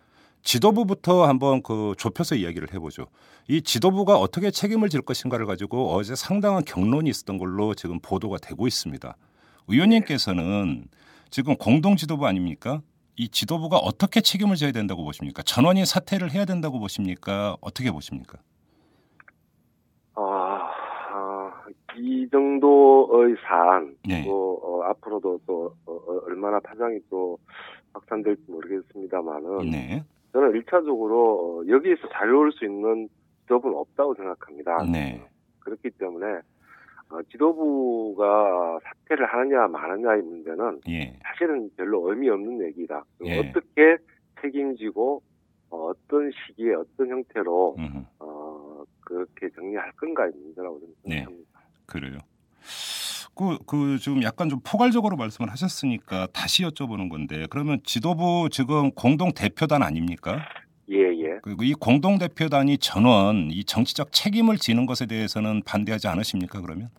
지도부부터 0.41 1.27
한번 1.27 1.61
그 1.61 1.93
좁혀서 1.97 2.35
이야기를 2.35 2.73
해보죠. 2.73 3.07
이 3.47 3.61
지도부가 3.61 4.17
어떻게 4.17 4.51
책임을 4.51 4.89
질 4.89 5.01
것인가를 5.01 5.45
가지고 5.45 5.91
어제 5.91 6.15
상당한 6.15 6.63
경론이 6.63 7.09
있었던 7.09 7.37
걸로 7.37 7.73
지금 7.73 7.99
보도가 7.99 8.37
되고 8.37 8.67
있습니다. 8.67 9.15
의원님께서는 9.67 10.85
지금 11.29 11.55
공동 11.55 11.95
지도부 11.95 12.25
아닙니까? 12.25 12.81
이 13.15 13.27
지도부가 13.27 13.77
어떻게 13.77 14.21
책임을 14.21 14.55
져야 14.55 14.71
된다고 14.71 15.03
보십니까? 15.03 15.43
전원이 15.43 15.85
사퇴를 15.85 16.31
해야 16.31 16.45
된다고 16.45 16.79
보십니까? 16.79 17.57
어떻게 17.59 17.91
보십니까? 17.91 18.39
아, 20.15 20.21
아, 20.21 21.51
이 21.97 22.27
정도의 22.31 23.35
사안, 23.45 23.95
네. 24.07 24.23
또 24.23 24.59
어, 24.63 24.83
앞으로도 24.83 25.41
또 25.45 25.75
어, 25.85 25.91
어, 25.91 26.21
얼마나 26.27 26.59
파장이 26.61 26.99
또 27.09 27.37
확산될지 27.93 28.43
모르겠습니다만은 28.47 29.69
네. 29.69 30.03
저는 30.31 30.51
일차적으로 30.55 31.61
어, 31.63 31.67
여기에서 31.67 32.07
자유로울 32.09 32.51
수 32.51 32.65
있는 32.65 33.09
지도부는 33.41 33.77
없다고 33.77 34.13
생각합니다. 34.15 34.83
네. 34.91 35.23
그렇기 35.59 35.89
때문에 35.91 36.25
어, 37.09 37.21
지도부가 37.31 38.79
사퇴를 38.83 39.25
하느냐 39.25 39.67
마느냐의 39.67 40.21
문제는 40.21 40.81
예. 40.89 41.17
사실은 41.23 41.69
별로 41.75 42.09
의미 42.09 42.29
없는 42.29 42.61
얘기다. 42.67 43.03
예. 43.25 43.39
어떻게 43.39 43.97
책임지고 44.41 45.21
어, 45.71 45.91
떤 46.07 46.31
시기에 46.31 46.73
어떤 46.75 47.09
형태로 47.09 47.75
음흠. 47.77 47.97
어, 48.19 48.83
그렇게 49.01 49.49
정리할 49.55 49.91
건가의 49.93 50.31
문제라고 50.35 50.79
저는 50.79 50.93
네. 51.05 51.15
생각합니다. 51.17 51.59
그래요. 51.87 52.17
그, 53.39 53.57
그, 53.65 53.97
지금 53.99 54.21
약간 54.23 54.49
좀 54.49 54.59
포괄적으로 54.65 55.15
말씀을 55.15 55.49
하셨으니까 55.49 56.27
다시 56.33 56.63
여쭤보는 56.63 57.09
건데, 57.09 57.47
그러면 57.49 57.79
지도부 57.85 58.49
지금 58.51 58.91
공동 58.91 59.31
대표단 59.31 59.81
아닙니까? 59.81 60.45
예, 60.91 60.97
예. 60.97 61.39
그리고 61.41 61.63
이 61.63 61.73
공동 61.73 62.17
대표단이 62.17 62.79
전원 62.79 63.47
이 63.49 63.63
정치적 63.63 64.11
책임을 64.11 64.57
지는 64.57 64.85
것에 64.85 65.05
대해서는 65.05 65.61
반대하지 65.65 66.09
않으십니까? 66.09 66.59
그러면? 66.59 66.89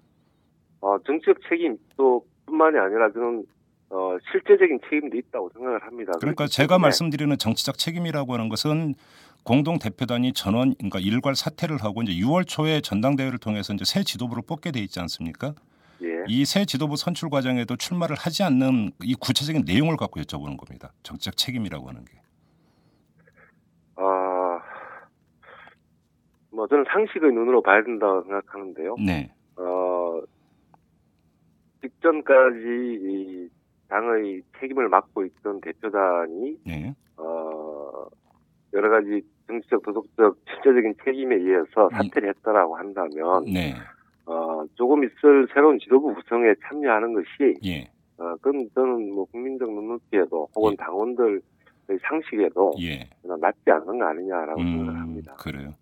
어, 0.81 0.97
정치적 1.07 1.37
책임 1.47 1.77
또 1.99 2.25
뿐만이 2.47 2.79
아니라 2.79 3.13
저는 3.13 3.45
어, 3.91 4.17
실제적인 4.33 4.79
책임도 4.89 5.19
있다고 5.19 5.51
생각을 5.53 5.83
합니다. 5.83 6.13
그러니까 6.21 6.47
제가 6.47 6.77
때문에 6.77 6.83
말씀드리는 6.85 7.37
정치적 7.37 7.77
책임이라고 7.77 8.33
하는 8.33 8.49
것은 8.49 8.95
공동 9.43 9.79
대표단이 9.79 10.33
전원 10.33 10.75
그러니까 10.77 11.01
일괄 11.01 11.35
사퇴를 11.35 11.85
하고 11.85 12.01
이제 12.01 12.13
6월 12.15 12.47
초에 12.47 12.81
전당대회를 12.81 13.39
통해서 13.39 13.75
이제 13.75 13.85
새 13.85 14.03
지도부를 14.03 14.43
뽑게 14.47 14.71
돼 14.71 14.81
있지 14.81 15.01
않습니까? 15.01 15.53
예. 16.21 16.25
이새 16.29 16.65
지도부 16.65 16.97
선출 16.97 17.31
과정에도 17.31 17.77
출마를 17.77 18.17
하지 18.17 18.43
않는 18.43 18.93
이 19.03 19.15
구체적인 19.15 19.65
내용을 19.67 19.97
갖고 19.97 20.21
여쭤보는 20.21 20.57
겁니다. 20.57 20.93
정치적 21.03 21.37
책임이라고 21.37 21.89
하는 21.89 22.05
게. 22.05 22.21
아, 23.97 24.61
뭐 26.51 26.67
저는 26.67 26.85
상식의 26.89 27.33
눈으로 27.33 27.63
봐야 27.63 27.83
된다고 27.83 28.23
생각하는데요. 28.23 28.97
네. 29.05 29.33
어, 29.57 30.21
직전까지 31.83 32.59
이 32.59 33.49
당의 33.89 34.43
책임을 34.61 34.89
맡고 34.89 35.25
있던 35.25 35.61
대표단이 35.61 36.59
네. 36.65 36.95
어, 37.17 38.07
여러 38.73 38.89
가지 38.89 39.23
정치적, 39.47 39.83
도덕적, 39.83 40.37
실제적인 40.49 40.95
책임에 41.05 41.37
의해서 41.37 41.89
사퇴를 41.93 42.29
했다라고 42.29 42.77
한다면 42.77 43.45
네. 43.45 43.75
어, 44.27 44.65
조금 44.75 45.05
있을 45.05 45.49
새로운 45.53 45.79
지도부 45.79 46.15
구성에 46.15 46.55
참여하는 46.67 47.15
것이 47.15 47.55
예. 47.65 47.91
어, 48.19 48.37
그건 48.41 48.69
저는 48.75 49.13
뭐 49.13 49.25
국민적 49.27 49.71
눈높이에도 49.71 50.49
혹은 50.55 50.73
예. 50.73 50.77
당원들의 50.77 51.41
상식에도 52.03 52.75
예. 52.81 53.09
맞지 53.25 53.59
않는 53.67 53.99
거 53.99 54.05
아니냐라고 54.05 54.63
생각을 54.63 55.01
합니다. 55.01 55.35
그래요. 55.39 55.75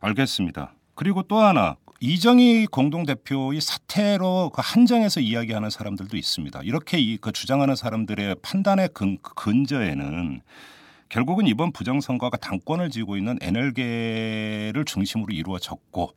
알겠습니다. 0.00 0.72
그리고 0.94 1.22
또 1.22 1.36
하나 1.36 1.76
이정희 2.00 2.66
공동대표의 2.66 3.60
사퇴로 3.60 4.50
그 4.54 4.60
한정해서 4.62 5.20
이야기하는 5.20 5.70
사람들도 5.70 6.16
있습니다. 6.16 6.60
이렇게 6.64 6.98
이, 6.98 7.16
그 7.16 7.32
주장하는 7.32 7.74
사람들의 7.74 8.36
판단의 8.42 8.90
근, 8.92 9.18
근저에는 9.22 10.40
결국은 11.08 11.46
이번 11.46 11.72
부정선거가 11.72 12.36
당권을 12.36 12.90
쥐고 12.90 13.16
있는 13.16 13.38
NL계를 13.40 14.84
중심으로 14.84 15.32
이루어졌고 15.32 16.10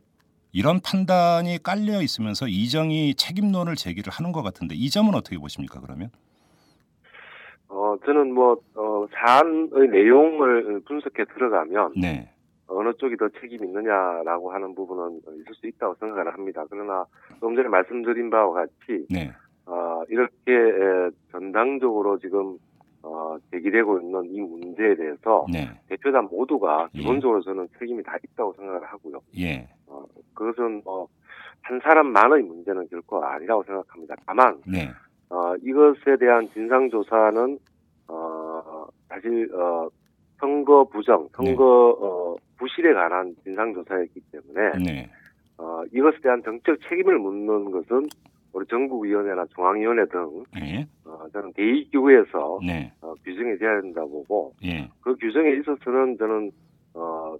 이런 0.52 0.80
판단이 0.80 1.62
깔려 1.62 2.02
있으면서 2.02 2.46
이정희 2.48 3.14
책임론을 3.14 3.76
제기를 3.76 4.12
하는 4.12 4.32
것 4.32 4.42
같은데 4.42 4.74
이 4.74 4.90
점은 4.90 5.14
어떻게 5.14 5.38
보십니까 5.38 5.80
그러면? 5.80 6.10
어, 7.68 7.96
저는 8.04 8.34
뭐, 8.34 8.60
어, 8.74 9.06
사안의 9.12 9.88
내용을 9.90 10.80
분석해 10.86 11.24
들어가면 11.32 11.92
네. 12.00 12.28
어느 12.66 12.92
쪽이 12.94 13.16
더 13.16 13.28
책임 13.40 13.64
있느냐라고 13.64 14.52
하는 14.52 14.74
부분은 14.74 15.20
있을 15.40 15.54
수 15.54 15.66
있다고 15.66 15.94
생각을 16.00 16.32
합니다. 16.32 16.64
그러나 16.68 17.04
조금 17.38 17.54
전에 17.54 17.68
말씀드린 17.68 18.30
바와 18.30 18.52
같이 18.52 19.06
네. 19.08 19.30
어, 19.66 20.02
이렇게 20.08 20.52
에, 20.52 21.10
전당적으로 21.30 22.18
지금 22.18 22.58
어, 23.02 23.36
제기되고 23.50 24.00
있는 24.00 24.24
이 24.26 24.40
문제에 24.40 24.94
대해서 24.94 25.46
네. 25.50 25.70
대표단 25.88 26.26
모두가 26.30 26.88
예. 26.94 26.98
기본적으로 26.98 27.40
저는 27.42 27.68
책임이 27.78 28.02
다 28.02 28.16
있다고 28.22 28.52
생각을 28.54 28.84
하고요. 28.84 29.20
예. 29.38 29.68
그것은 30.34 30.82
어, 30.84 31.06
한 31.62 31.80
사람만의 31.80 32.42
문제는 32.42 32.88
결코 32.88 33.22
아니라고 33.24 33.62
생각합니다. 33.64 34.14
다만 34.26 34.60
네. 34.66 34.90
어, 35.28 35.54
이것에 35.62 36.16
대한 36.18 36.48
진상 36.52 36.88
조사는 36.90 37.58
어, 38.08 38.86
사실 39.08 39.48
어, 39.54 39.88
선거 40.38 40.84
부정, 40.84 41.28
선거 41.34 41.96
어, 42.00 42.36
부실에 42.58 42.92
관한 42.94 43.34
진상 43.44 43.72
조사였기 43.74 44.20
때문에 44.32 44.78
네. 44.84 45.10
어, 45.58 45.82
이것에 45.92 46.18
대한 46.22 46.42
정책 46.42 46.78
책임을 46.88 47.18
묻는 47.18 47.70
것은 47.70 48.08
우리 48.52 48.66
정부위원회나 48.66 49.46
중앙위원회 49.54 50.06
등 50.06 50.42
예. 50.60 50.86
어, 51.04 51.28
저는 51.32 51.52
대의기구에서 51.52 52.58
네. 52.66 52.92
어, 53.00 53.14
규정이 53.24 53.58
되어야 53.58 53.80
된다 53.80 54.00
보고 54.02 54.52
예. 54.64 54.88
그 55.00 55.14
규정에 55.16 55.50
있어서는 55.52 56.18
저는 56.18 56.50
어, 56.94 57.36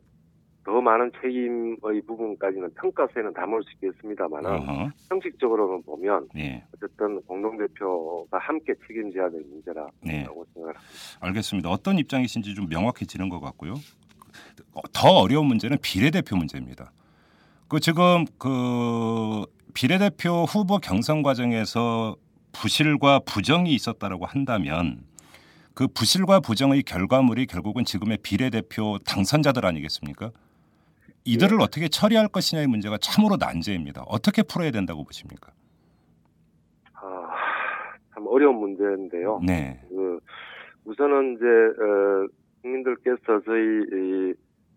더 0.64 0.80
많은 0.80 1.10
책임의 1.20 2.02
부분까지는 2.06 2.74
평가서에는 2.74 3.32
담을 3.32 3.62
수 3.62 3.70
있겠습니다만. 3.74 4.44
형식적으로는 5.08 5.82
보면 5.82 6.28
예. 6.36 6.62
어쨌든 6.74 7.20
공동대표가 7.22 8.38
함께 8.38 8.74
책임져야 8.86 9.30
될 9.30 9.42
문제라고 9.48 9.90
네. 10.02 10.24
생각을 10.24 10.74
합니다. 10.74 10.80
알겠습니다. 11.20 11.70
어떤 11.70 11.98
입장이신지 11.98 12.54
좀 12.54 12.68
명확해지는 12.68 13.28
것 13.28 13.40
같고요. 13.40 13.74
어, 14.74 14.80
더 14.92 15.08
어려운 15.08 15.46
문제는 15.46 15.78
비례대표 15.82 16.36
문제입니다. 16.36 16.92
그 17.68 17.80
지금 17.80 18.24
그 18.38 19.44
비례대표 19.74 20.44
후보 20.44 20.78
경선 20.78 21.22
과정에서 21.22 22.16
부실과 22.52 23.20
부정이 23.20 23.72
있었다라고 23.74 24.26
한다면 24.26 25.04
그 25.72 25.86
부실과 25.86 26.40
부정의 26.40 26.82
결과물이 26.82 27.46
결국은 27.46 27.84
지금의 27.84 28.18
비례대표 28.22 28.98
당선자들 29.06 29.64
아니겠습니까? 29.64 30.30
이들을 31.24 31.60
어떻게 31.60 31.88
처리할 31.88 32.28
것이냐의 32.28 32.66
문제가 32.66 32.98
참으로 32.98 33.36
난제입니다. 33.36 34.04
어떻게 34.06 34.42
풀어야 34.42 34.70
된다고 34.70 35.04
보십니까? 35.04 35.52
아, 36.94 37.28
참 38.14 38.26
어려운 38.26 38.56
문제인데요. 38.56 39.40
네. 39.46 39.80
그 39.88 40.18
우선은 40.84 41.36
이제 41.36 41.44
어, 41.46 42.26
국민들께서 42.62 43.40
저희 43.44 43.62
이 43.92 44.34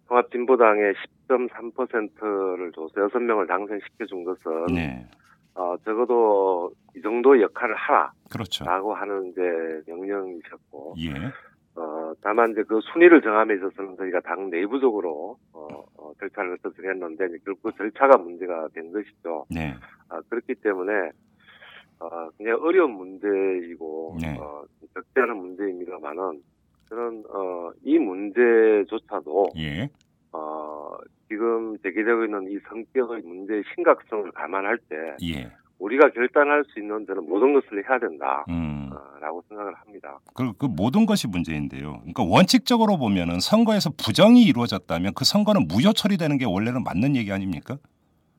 통합진보당의 0.08 0.93
10.3%를 1.27 2.71
줘서 2.73 2.93
6명을 3.08 3.47
당선시켜 3.47 4.06
준 4.06 4.23
것은 4.23 4.65
네. 4.75 5.08
어, 5.56 5.75
적어도 5.86 6.71
이 6.95 7.01
정도 7.01 7.39
역할을 7.39 7.75
하라라고 7.75 8.13
그렇죠. 8.29 8.65
하는 8.65 9.32
이제 9.32 9.41
명령이셨고 9.88 10.95
예. 10.99 11.13
어, 11.75 12.13
다만 12.21 12.51
이제 12.51 12.63
그 12.63 12.79
순위를 12.81 13.21
정함에 13.21 13.55
있어서는 13.55 13.97
저희가 13.97 14.21
당 14.21 14.49
내부적으로 14.49 15.38
어, 15.53 15.67
어, 15.97 16.12
절차를 16.19 16.57
거쳐서 16.57 16.88
했는데 16.88 17.27
결국 17.43 17.63
그 17.63 17.71
절차가 17.77 18.17
문제가 18.17 18.67
된 18.73 18.91
것이죠. 18.91 19.45
네. 19.49 19.73
아, 20.09 20.21
그렇기 20.29 20.55
때문에 20.55 20.91
어, 21.99 22.29
굉장히 22.38 22.59
어려운 22.62 22.91
문제이고 22.91 24.17
네. 24.21 24.38
어, 24.39 24.63
적지 24.93 25.12
않은 25.15 25.36
문제입니다만은 25.38 26.41
저는 26.89 27.23
어, 27.29 27.71
이 27.81 27.97
문제조차도 27.97 29.53
예. 29.57 29.89
어, 30.31 30.95
지금 31.27 31.77
제기되고 31.79 32.25
있는 32.25 32.51
이 32.51 32.59
성격의 32.67 33.21
문제의 33.23 33.63
심각성을 33.73 34.31
감안할 34.31 34.77
때 34.89 34.95
예. 35.23 35.51
우리가 35.79 36.09
결단할 36.09 36.63
수 36.65 36.79
있는 36.79 37.05
저는 37.07 37.25
모든 37.25 37.53
것을 37.53 37.83
해야 37.89 37.97
된다 37.97 38.45
라고 39.21 39.39
음. 39.39 39.41
생각을 39.49 39.73
합니다. 39.75 40.19
그, 40.34 40.53
그 40.53 40.65
모든 40.65 41.06
것이 41.06 41.27
문제인데요. 41.27 41.99
그러니까 41.99 42.23
원칙적으로 42.23 42.97
보면은 42.97 43.39
선거에서 43.39 43.91
부정이 43.97 44.43
이루어졌다면 44.43 45.13
그 45.13 45.25
선거는 45.25 45.67
무효 45.67 45.93
처리되는 45.93 46.38
게 46.38 46.45
원래는 46.45 46.84
맞는 46.84 47.15
얘기 47.15 47.32
아닙니까? 47.32 47.77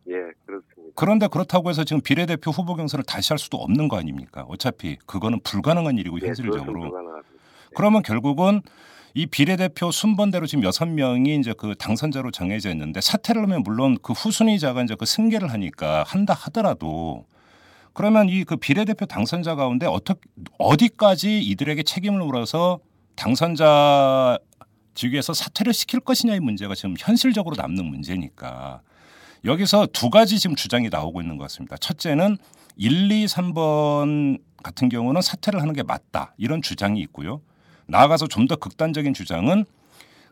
예, 0.09 0.15
그렇습니다. 0.45 0.93
그런데 0.95 1.27
그렇다고 1.27 1.71
해서 1.71 1.85
지금 1.85 2.01
비례대표 2.03 2.51
후보 2.51 2.75
경선을 2.77 3.05
다시 3.05 3.33
할 3.33 3.39
수도 3.39 3.57
없는 3.59 3.89
거 3.89 3.97
아닙니까? 3.97 4.45
어차피 4.49 4.97
그거는 5.07 5.41
불가능한 5.43 5.99
일이고 5.99 6.19
예, 6.23 6.29
현실적으로. 6.29 6.81
불가능합니다. 6.83 7.29
그러면 7.75 8.03
결국은 8.03 8.63
이 9.15 9.27
비례대표 9.27 9.93
순번대로 9.93 10.47
지금 10.47 10.65
여섯 10.65 10.87
명이 10.87 11.37
이제 11.37 11.55
그 11.57 11.75
당선자로 11.77 12.33
정해져 12.33 12.71
있는데 12.71 13.01
사퇴를 13.01 13.43
하면 13.45 13.63
물론 13.63 13.97
그 14.03 14.13
후순위자가 14.13 14.83
이제 14.83 14.97
그 14.97 15.07
승계를 15.07 15.53
하니까 15.53 16.05
한다 16.05 16.35
하더라도 16.35 17.25
그러면 17.95 18.29
이 18.29 18.45
그 18.45 18.57
비례대표 18.57 19.07
당선자 19.07 19.55
가운데 19.55 19.87
어떻게 19.87 20.21
어디까지 20.59 21.41
이들에게 21.41 21.83
책임을 21.85 22.21
물어서 22.21 22.81
당선자 23.17 24.39
직위에서 24.95 25.33
사퇴를 25.33 25.73
시킬 25.73 26.01
것이냐의 26.01 26.41
문제가 26.41 26.75
지금 26.75 26.95
현실적으로 26.99 27.57
남는 27.57 27.85
문제니까 27.85 28.83
여기서 29.45 29.87
두 29.93 30.11
가지 30.11 30.39
지금 30.39 30.57
주장이 30.57 30.89
나오고 30.89 31.21
있는 31.21 31.37
것 31.37 31.45
같습니다. 31.45 31.77
첫째는 31.77 32.37
1, 32.77 33.11
2, 33.11 33.27
3번 33.27 34.41
같은 34.63 34.89
경우는 34.89 35.21
사퇴를 35.23 35.61
하는 35.61 35.75
게 35.75 35.83
맞다. 35.83 36.35
이런 36.37 36.63
주장이 36.63 37.01
있고요. 37.01 37.41
나아가서 37.87 38.27
좀 38.29 38.47
더 38.49 38.57
극단적인 38.57 39.15
주장은 39.15 39.65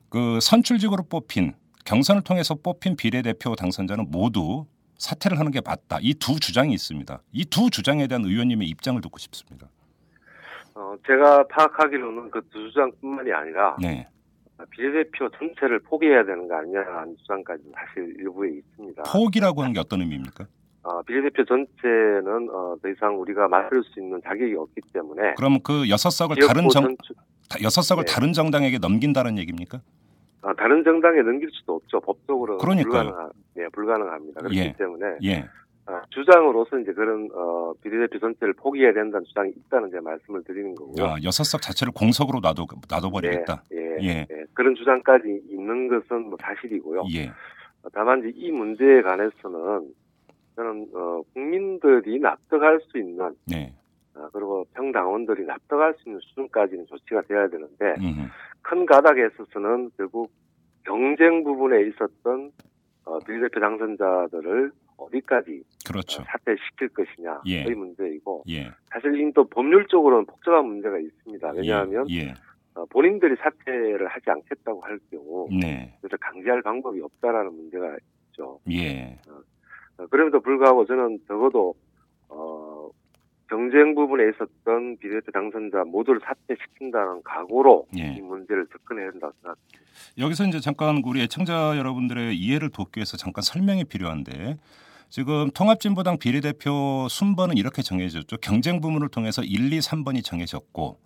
그 0.09 0.39
선출직으로 0.41 1.05
뽑힌 1.05 1.55
경선을 1.85 2.23
통해서 2.23 2.55
뽑힌 2.55 2.97
비례대표 2.97 3.55
당선자는 3.57 4.11
모두 4.11 4.67
사퇴를 5.03 5.39
하는 5.39 5.51
게 5.51 5.61
맞다. 5.65 5.99
이 6.01 6.15
두 6.15 6.39
주장이 6.39 6.73
있습니다. 6.75 7.21
이 7.33 7.45
두 7.45 7.71
주장에 7.71 8.07
대한 8.07 8.25
의원님의 8.25 8.69
입장을 8.69 9.01
듣고 9.03 9.19
싶습니다. 9.19 9.69
어, 10.75 10.95
제가 11.07 11.47
파악하기로는 11.49 12.31
그 12.31 12.41
두 12.51 12.69
주장뿐만이 12.69 13.33
아니라 13.33 13.77
네. 13.83 14.07
비례대표 14.71 15.29
전체를 15.37 15.81
포기해야 15.81 16.25
되는 16.25 16.47
거 16.47 16.55
아니냐는 16.57 17.17
주장까지 17.19 17.63
사실 17.75 18.15
일부에 18.19 18.51
있습니다. 18.59 19.03
포기라고 19.03 19.63
하는 19.63 19.73
게 19.75 19.81
어떤 19.81 20.01
의미입니까? 20.03 20.47
어, 20.85 21.03
비례대표 21.03 21.45
전체는 21.45 22.49
어, 22.51 22.77
더 22.81 22.89
이상 22.89 23.21
우리가 23.21 23.49
맡을 23.49 23.83
수 23.83 23.99
있는 24.01 24.21
자격이 24.25 24.55
없기 24.55 24.81
때문에 24.93 25.35
그럼 25.37 25.59
그 25.63 25.89
여섯 25.91 26.11
석을 26.11 26.37
다른 26.47 26.69
정 26.69 26.85
전체- 26.85 27.15
다- 27.49 27.59
여섯 27.63 27.83
석을 27.83 28.05
네. 28.05 28.13
다른 28.15 28.33
정당에게 28.33 28.79
넘긴다는 28.79 29.37
얘기입니까? 29.39 29.81
어, 30.43 30.53
다른 30.55 30.83
정당에 30.85 31.23
넘길 31.23 31.49
수도 31.53 31.77
없죠. 31.77 32.01
법적으로 32.01 32.59
그러니까요. 32.59 33.05
불가능하, 33.05 33.31
네, 33.55 33.69
불가능합니다. 33.73 34.41
그렇기 34.41 34.59
예. 34.59 34.75
때문에 34.77 35.07
예. 35.25 35.49
어, 35.87 36.01
주장으로서 36.11 36.79
이제 36.79 36.93
그런 36.93 37.29
어, 37.35 37.73
비례대표 37.81 38.19
전체를 38.19 38.55
포기해야 38.55 38.93
된다는 38.93 39.25
주장이 39.25 39.51
있다는 39.51 39.91
제 39.91 40.01
말씀을 40.01 40.43
드리는 40.45 40.75
거고요. 40.75 41.05
아, 41.05 41.17
여섯 41.23 41.45
석 41.45 41.63
자체를 41.63 41.93
공석으로 41.93 42.41
놔둬 42.41 42.67
놔둬버리겠다. 42.91 43.63
예, 43.73 43.79
예, 43.79 43.97
예. 44.03 44.27
예. 44.31 44.45
그런 44.53 44.75
주장까지 44.75 45.43
있는 45.49 45.89
것은 45.89 46.29
뭐 46.29 46.37
사실이고요. 46.41 47.05
예. 47.15 47.29
어, 47.29 47.89
다만 47.93 48.21
이제 48.21 48.33
이 48.35 48.51
문제에 48.51 49.03
관해서는 49.03 49.93
저는 50.57 50.89
어, 50.95 51.23
국민들이 51.33 52.19
납득할 52.19 52.81
수 52.91 52.99
있는 52.99 53.35
네. 53.47 53.73
어, 54.15 54.29
그리고 54.33 54.65
평당원들이 54.75 55.45
납득할 55.45 55.95
수 55.99 56.09
있는 56.09 56.21
수준까지는 56.21 56.87
조치가 56.87 57.23
돼야 57.23 57.49
되는데 57.49 57.95
음. 58.01 58.29
큰 58.63 58.87
가닥에 58.87 59.27
있어서는 59.27 59.91
결국 59.97 60.31
경쟁 60.85 61.45
부분에 61.45 61.83
있었던 61.89 62.53
어, 63.05 63.19
비례대표 63.21 63.61
당선자들을 63.61 64.73
어디까지 64.97 65.63
그렇죠. 65.87 66.23
어, 66.23 66.25
사퇴시킬 66.29 66.89
것이냐의 66.91 67.41
예. 67.47 67.75
문제이고 67.75 68.45
예. 68.49 68.71
사실 68.91 69.19
이또 69.21 69.45
법률적으로는 69.49 70.27
복잡한 70.27 70.67
문제가 70.67 70.99
있습니다. 70.99 71.53
왜냐하면 71.57 72.09
예. 72.11 72.35
어, 72.75 72.85
본인들이 72.87 73.37
사퇴를 73.37 74.07
하지 74.09 74.31
않겠다고 74.31 74.81
할 74.83 74.99
경우 75.11 75.49
예. 75.53 75.59
네. 75.59 75.99
그래서 76.01 76.17
강제할 76.21 76.63
방법이 76.63 77.01
없다라는 77.01 77.53
문제가 77.53 77.97
있죠. 78.29 78.61
예. 78.71 79.19
어, 79.99 80.07
그럼에도 80.07 80.41
불구하고 80.41 80.87
저는 80.87 81.19
적어도 81.27 81.75
어, 82.29 82.72
경쟁 83.57 83.95
부분에 83.95 84.25
있었던 84.31 84.97
비례대표 84.97 85.31
당선자 85.31 85.85
모두를 85.85 86.21
사퇴시킨다는 86.25 87.21
각오로 87.23 87.87
예. 87.99 88.15
이 88.17 88.21
문제를 88.23 88.67
접근해야 88.73 89.11
된다고 89.11 89.35
생각합니다. 89.35 89.79
여기서 90.17 90.47
이제 90.47 90.59
잠깐 90.61 91.03
우리 91.05 91.21
애청자 91.21 91.77
여러분들의 91.77 92.35
이해를 92.35 92.71
돕기 92.71 92.99
위해서 92.99 93.19
잠깐 93.19 93.43
설명이 93.43 93.85
필요한데 93.85 94.57
지금 95.11 95.51
통합진보당 95.51 96.19
비례대표 96.19 97.07
순번은 97.11 97.59
이렇게 97.59 97.83
정해졌죠. 97.83 98.39
경쟁 98.39 98.81
부문을 98.81 99.11
통해서 99.11 99.43
1, 99.43 99.71
2, 99.71 99.81
3번이 99.81 100.25
정해졌고 100.25 100.99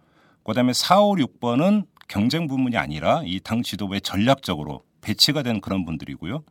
그다음에 0.45 0.73
4, 0.73 1.01
5, 1.03 1.15
6번은 1.17 1.87
경쟁 2.07 2.47
부문이 2.47 2.77
아니라 2.77 3.23
이 3.25 3.41
당 3.41 3.63
지도부에 3.63 3.99
전략적으로 3.99 4.85
배치가 5.01 5.43
된 5.43 5.61
그런 5.61 5.85
분들이고요. 5.85 6.45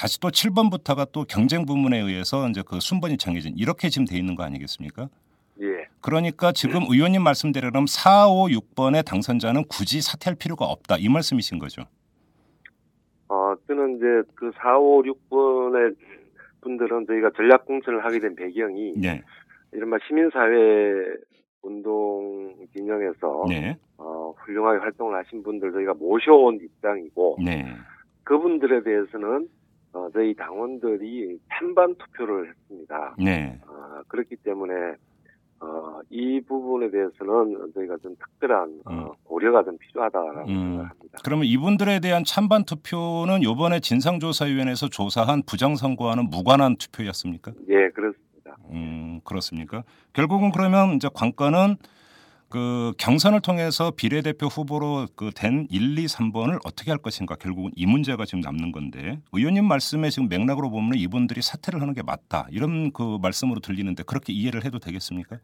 다시 0.00 0.18
또 0.18 0.28
7번부터가 0.28 1.12
또 1.12 1.24
경쟁 1.24 1.66
부문에 1.66 1.98
의해서 1.98 2.48
이제 2.48 2.62
그 2.66 2.80
순번이 2.80 3.18
정해진 3.18 3.52
이렇게 3.58 3.90
지금 3.90 4.06
돼 4.06 4.16
있는 4.16 4.34
거 4.34 4.42
아니겠습니까? 4.44 5.10
예, 5.60 5.88
그러니까 6.00 6.52
지금 6.52 6.84
의원님 6.88 7.22
말씀대로는 7.22 7.84
4, 7.86 8.28
5, 8.28 8.46
6번의 8.46 9.04
당선자는 9.04 9.64
굳이 9.68 10.00
사퇴할 10.00 10.36
필요가 10.38 10.64
없다 10.64 10.96
이 10.98 11.10
말씀이신 11.10 11.58
거죠. 11.58 11.82
어, 13.28 13.54
저는 13.66 13.96
이제 13.96 14.06
그 14.36 14.50
4, 14.56 14.78
5, 14.78 15.02
6번의 15.02 15.94
분들은 16.62 17.06
저희가 17.06 17.32
전략 17.36 17.66
공천을 17.66 18.02
하게 18.02 18.20
된 18.20 18.34
배경이 18.34 18.94
네. 18.96 19.20
이른바 19.72 19.98
시민사회 20.08 21.12
운동 21.60 22.54
진영에서 22.74 23.44
네. 23.50 23.76
어, 23.98 24.32
훌륭하게 24.38 24.78
활동을 24.78 25.18
하신 25.18 25.42
분들 25.42 25.72
저희가 25.72 25.92
모셔온 25.92 26.58
입장이고 26.62 27.36
네. 27.44 27.66
그분들에 28.24 28.82
대해서는 28.82 29.46
어, 29.92 30.08
저희 30.12 30.34
당원들이 30.34 31.38
찬반 31.48 31.94
투표를 31.96 32.48
했습니다. 32.50 33.14
네. 33.18 33.58
어, 33.66 34.02
그렇기 34.08 34.36
때문에 34.36 34.72
어, 35.60 36.00
이 36.08 36.40
부분에 36.40 36.90
대해서는 36.90 37.72
저희가 37.74 37.98
좀 37.98 38.16
특별한 38.16 38.80
어, 38.86 38.92
음. 38.92 39.08
고려가 39.24 39.62
좀 39.62 39.76
필요하다라고 39.78 40.48
음. 40.48 40.54
생각합니다. 40.70 41.18
그러면 41.22 41.44
이분들에 41.44 42.00
대한 42.00 42.24
찬반 42.24 42.64
투표는 42.64 43.42
요번에 43.42 43.80
진상조사위원회에서 43.80 44.88
조사한 44.88 45.42
부정선거와는 45.42 46.30
무관한 46.30 46.76
투표였습니까? 46.76 47.52
예, 47.68 47.90
그렇습니다. 47.90 48.56
음, 48.70 49.20
그렇습니까? 49.24 49.84
결국은 50.14 50.50
그러면 50.50 50.94
이제 50.94 51.08
관건은 51.12 51.76
그 52.50 52.92
경선을 52.98 53.40
통해서 53.40 53.92
비례대표 53.96 54.46
후보로 54.46 55.06
그 55.16 55.30
된 55.30 55.66
1, 55.70 55.96
2, 55.98 56.06
3번을 56.06 56.58
어떻게 56.66 56.90
할 56.90 56.98
것인가 56.98 57.36
결국은 57.36 57.70
이 57.76 57.86
문제가 57.86 58.24
지금 58.24 58.40
남는 58.40 58.72
건데 58.72 59.20
의원님 59.32 59.64
말씀에 59.66 60.10
지금 60.10 60.28
맥락으로 60.28 60.68
보면 60.70 60.94
이분들이 60.96 61.40
사퇴를 61.40 61.80
하는 61.80 61.94
게 61.94 62.02
맞다 62.02 62.46
이런 62.50 62.92
그 62.92 63.18
말씀으로 63.22 63.60
들리는데 63.60 64.02
그렇게 64.02 64.32
이해를 64.32 64.64
해도 64.64 64.78
되겠습니까? 64.78 65.38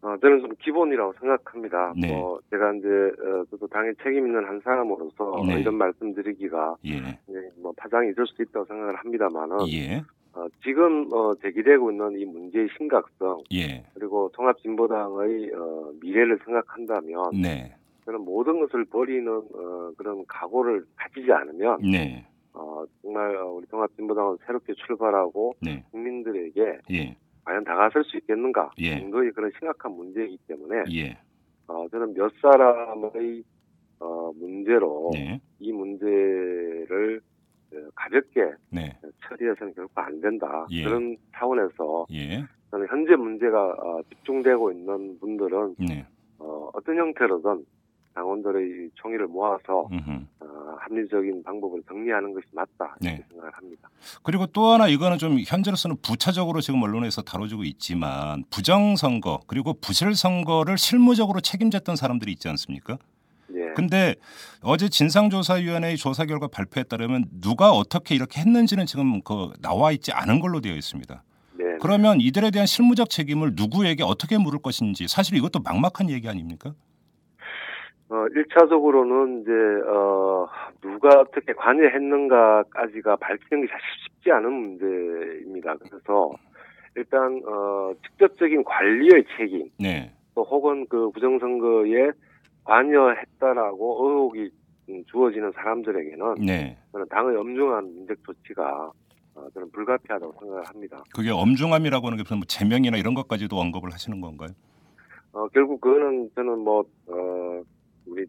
어, 0.00 0.16
저는 0.20 0.40
좀 0.40 0.52
기본이라고 0.62 1.12
생각합니다. 1.18 1.92
네. 1.96 2.12
뭐 2.12 2.38
제가 2.50 2.72
이제 2.74 2.86
어, 2.88 3.44
저도 3.50 3.66
당에 3.66 3.90
책임 4.02 4.26
있는 4.28 4.44
한 4.46 4.60
사람으로서 4.62 5.42
네. 5.44 5.60
이런 5.60 5.74
말씀드리기가 5.74 6.76
예, 6.86 7.18
뭐 7.60 7.72
파장이 7.76 8.10
있을 8.10 8.24
수도 8.28 8.44
있다고 8.44 8.64
생각을 8.66 8.94
합니다만은 8.94 9.56
예, 9.72 10.04
어, 10.34 10.46
지금 10.62 11.12
어, 11.12 11.34
제기되고 11.42 11.90
있는 11.90 12.18
이 12.18 12.24
문제의 12.24 12.68
심각성 12.76 13.42
예, 13.52 13.84
그리고 13.94 14.30
통합진보당의 14.34 15.52
어, 15.54 15.92
미래를 16.00 16.38
생각한다면 16.44 17.30
네, 17.40 17.74
저는 18.04 18.20
모든 18.20 18.60
것을 18.60 18.84
버리는 18.84 19.28
어, 19.28 19.92
그런 19.96 20.24
각오를 20.26 20.84
가지지 20.96 21.32
않으면 21.32 21.80
네, 21.80 22.24
어, 22.52 22.84
정말 23.02 23.36
어, 23.36 23.52
우리 23.52 23.66
통합진보당은 23.66 24.38
새롭게 24.46 24.74
출발하고 24.74 25.54
네. 25.60 25.84
국민들에게 25.90 26.78
예. 26.90 27.16
과연 27.44 27.64
다가설 27.64 28.04
수 28.04 28.16
있겠는가 28.18 28.70
예. 28.78 28.98
정도의 28.98 29.32
그런 29.32 29.50
심각한 29.58 29.92
문제이기 29.92 30.38
때문에 30.46 30.84
예. 30.92 31.18
어, 31.66 31.86
저는 31.90 32.14
몇 32.14 32.32
사람의 32.40 33.44
어, 34.00 34.32
문제로 34.36 35.10
네. 35.12 35.40
이 35.58 35.72
문제를 35.72 37.20
어, 37.20 37.37
가볍게 37.94 38.50
네. 38.70 38.96
처리해서는 39.28 39.74
결코 39.74 40.00
안 40.00 40.20
된다. 40.20 40.66
예. 40.70 40.84
그런 40.84 41.16
차원에서 41.36 42.06
예. 42.12 42.44
저는 42.70 42.86
현재 42.88 43.16
문제가 43.16 43.70
어, 43.70 44.00
집중되고 44.08 44.72
있는 44.72 45.18
분들은 45.20 45.76
네. 45.78 46.06
어, 46.38 46.70
어떤 46.74 46.96
형태로든 46.96 47.64
당원들의 48.14 48.90
총의를 48.94 49.28
모아서 49.28 49.88
음흠. 49.92 50.10
어, 50.40 50.76
합리적인 50.80 51.42
방법을 51.44 51.82
정리하는 51.86 52.34
것이 52.34 52.46
맞다 52.52 52.96
이렇게 53.00 53.16
네. 53.18 53.24
생각을 53.28 53.52
합니다. 53.52 53.88
그리고 54.22 54.46
또 54.46 54.66
하나 54.66 54.88
이거는 54.88 55.18
좀 55.18 55.38
현재로서는 55.38 55.96
부차적으로 56.02 56.60
지금 56.60 56.82
언론에서 56.82 57.22
다뤄지고 57.22 57.64
있지만 57.64 58.44
부정 58.50 58.96
선거 58.96 59.40
그리고 59.46 59.74
부실 59.74 60.14
선거를 60.14 60.78
실무적으로 60.78 61.40
책임졌던 61.40 61.96
사람들이 61.96 62.32
있지 62.32 62.48
않습니까? 62.48 62.98
예. 63.78 63.82
근데 63.82 64.14
어제 64.62 64.88
진상조사위원회의 64.88 65.96
조사 65.96 66.24
결과 66.24 66.48
발표에 66.48 66.82
따르면 66.82 67.26
누가 67.40 67.70
어떻게 67.70 68.14
이렇게 68.14 68.40
했는지는 68.40 68.86
지금 68.86 69.20
그 69.22 69.52
나와 69.62 69.92
있지 69.92 70.12
않은 70.12 70.40
걸로 70.40 70.60
되어 70.60 70.74
있습니다. 70.74 71.22
네. 71.58 71.64
그러면 71.80 72.20
이들에 72.20 72.50
대한 72.50 72.66
실무적 72.66 73.08
책임을 73.08 73.52
누구에게 73.54 74.02
어떻게 74.02 74.36
물을 74.36 74.58
것인지 74.60 75.06
사실 75.06 75.36
이것도 75.36 75.60
막막한 75.64 76.10
얘기 76.10 76.28
아닙니까? 76.28 76.74
어, 78.10 78.14
1차적으로는 78.14 79.42
이제, 79.42 79.52
어, 79.86 80.48
누가 80.80 81.20
어떻게 81.20 81.52
관여했는가까지가 81.52 83.16
밝히는 83.16 83.66
게 83.66 83.68
사실 83.70 83.84
쉽지 84.02 84.32
않은 84.32 84.50
문제입니다. 84.50 85.74
그래서 85.76 86.30
일단, 86.96 87.42
어, 87.46 87.92
직접적인 88.02 88.64
관리의 88.64 89.24
책임, 89.36 89.68
네. 89.78 90.10
또 90.34 90.42
혹은 90.42 90.86
그 90.88 91.10
부정선거에 91.10 92.12
관여했다라고 92.68 94.04
의혹이 94.04 94.50
음, 94.90 95.04
주어지는 95.06 95.50
사람들에게는 95.52 96.34
네. 96.46 96.76
저는 96.92 97.06
당의 97.08 97.36
엄중한 97.36 97.94
민적 97.94 98.16
조치가 98.24 98.92
어, 99.34 99.46
저는 99.54 99.70
불가피하다고 99.72 100.34
생각을 100.38 100.68
합니다. 100.68 101.02
그게 101.14 101.30
엄중함이라고 101.30 102.06
하는 102.06 102.18
게 102.18 102.22
무슨 102.22 102.38
뭐 102.38 102.44
제명이나 102.46 102.98
이런 102.98 103.14
것까지도 103.14 103.56
언급을 103.56 103.92
하시는 103.92 104.20
건가요? 104.20 104.50
어, 105.32 105.46
결국 105.48 105.80
그거는 105.80 106.30
저는 106.34 106.58
뭐, 106.58 106.80
어, 107.06 107.62
우리 108.06 108.26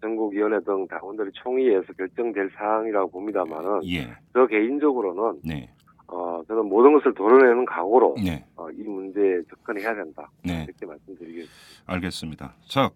전국위원회 0.00 0.58
등 0.60 0.86
당원들의 0.88 1.32
총의에서 1.34 1.92
결정될 1.92 2.50
사항이라고 2.56 3.10
봅니다만은, 3.10 3.86
예. 3.86 4.08
저 4.32 4.46
개인적으로는, 4.46 5.40
네. 5.44 5.70
어, 6.08 6.42
저는 6.48 6.66
모든 6.66 6.94
것을 6.94 7.14
도려내는 7.14 7.66
각오로, 7.66 8.16
네. 8.24 8.44
어, 8.56 8.70
이 8.70 8.82
문제에 8.82 9.42
접근해야 9.50 9.94
된다. 9.94 10.28
네. 10.42 10.64
이렇게 10.64 10.86
말씀드리겠습니다. 10.86 11.52
알겠습니다. 11.86 12.54
자, 12.66 12.90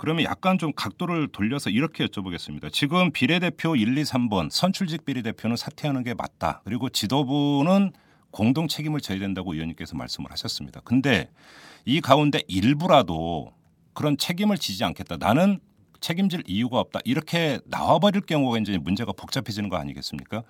그러면 0.00 0.24
약간 0.24 0.56
좀 0.56 0.72
각도를 0.74 1.28
돌려서 1.28 1.68
이렇게 1.68 2.06
여쭤보겠습니다. 2.06 2.72
지금 2.72 3.12
비례대표 3.12 3.76
1, 3.76 3.98
2, 3.98 4.02
3번 4.02 4.48
선출직 4.50 5.04
비례대표는 5.04 5.56
사퇴하는 5.56 6.04
게 6.04 6.14
맞다. 6.14 6.62
그리고 6.64 6.88
지도부는 6.88 7.92
공동 8.30 8.66
책임을 8.66 9.02
져야 9.02 9.18
된다고 9.18 9.52
의원님께서 9.52 9.98
말씀을 9.98 10.30
하셨습니다. 10.30 10.80
근데 10.84 11.28
이 11.84 12.00
가운데 12.00 12.40
일부라도 12.48 13.52
그런 13.92 14.16
책임을 14.16 14.56
지지 14.56 14.84
않겠다. 14.84 15.18
나는 15.18 15.60
책임질 16.00 16.44
이유가 16.46 16.80
없다. 16.80 17.00
이렇게 17.04 17.60
나와버릴 17.66 18.22
경우가 18.22 18.56
이제 18.56 18.78
문제가 18.78 19.12
복잡해지는 19.12 19.68
거 19.68 19.76
아니겠습니까? 19.76 20.44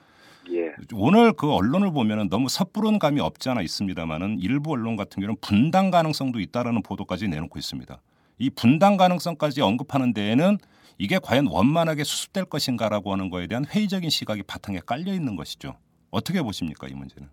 예. 0.53 0.75
오늘 0.95 1.33
그 1.33 1.53
언론을 1.53 1.91
보면은 1.91 2.29
너무 2.29 2.49
섣부른 2.49 3.01
감이 3.01 3.19
없지 3.21 3.49
않아 3.49 3.63
있습니다만은 3.63 4.39
일부 4.39 4.71
언론 4.71 4.95
같은 4.95 5.21
경우는 5.21 5.39
분당 5.41 5.91
가능성도 5.91 6.39
있다라는 6.39 6.85
보도까지 6.85 7.27
내놓고 7.27 7.59
있습니다. 7.59 8.01
이 8.41 8.49
분당 8.51 8.97
가능성까지 8.97 9.61
언급하는 9.61 10.13
데에는 10.15 10.57
이게 10.99 11.19
과연 11.23 11.47
원만하게 11.47 12.05
수습될 12.05 12.47
것인가라고 12.47 13.13
하는 13.13 13.31
거에 13.31 13.47
대한 13.47 13.65
회의적인 13.65 14.11
시각이 14.11 14.43
바탕에 14.43 14.81
깔려 14.85 15.13
있는 15.13 15.37
것이죠. 15.37 15.77
어떻게 16.11 16.43
보십니까 16.43 16.89
이 16.89 16.95
문제는? 16.95 17.29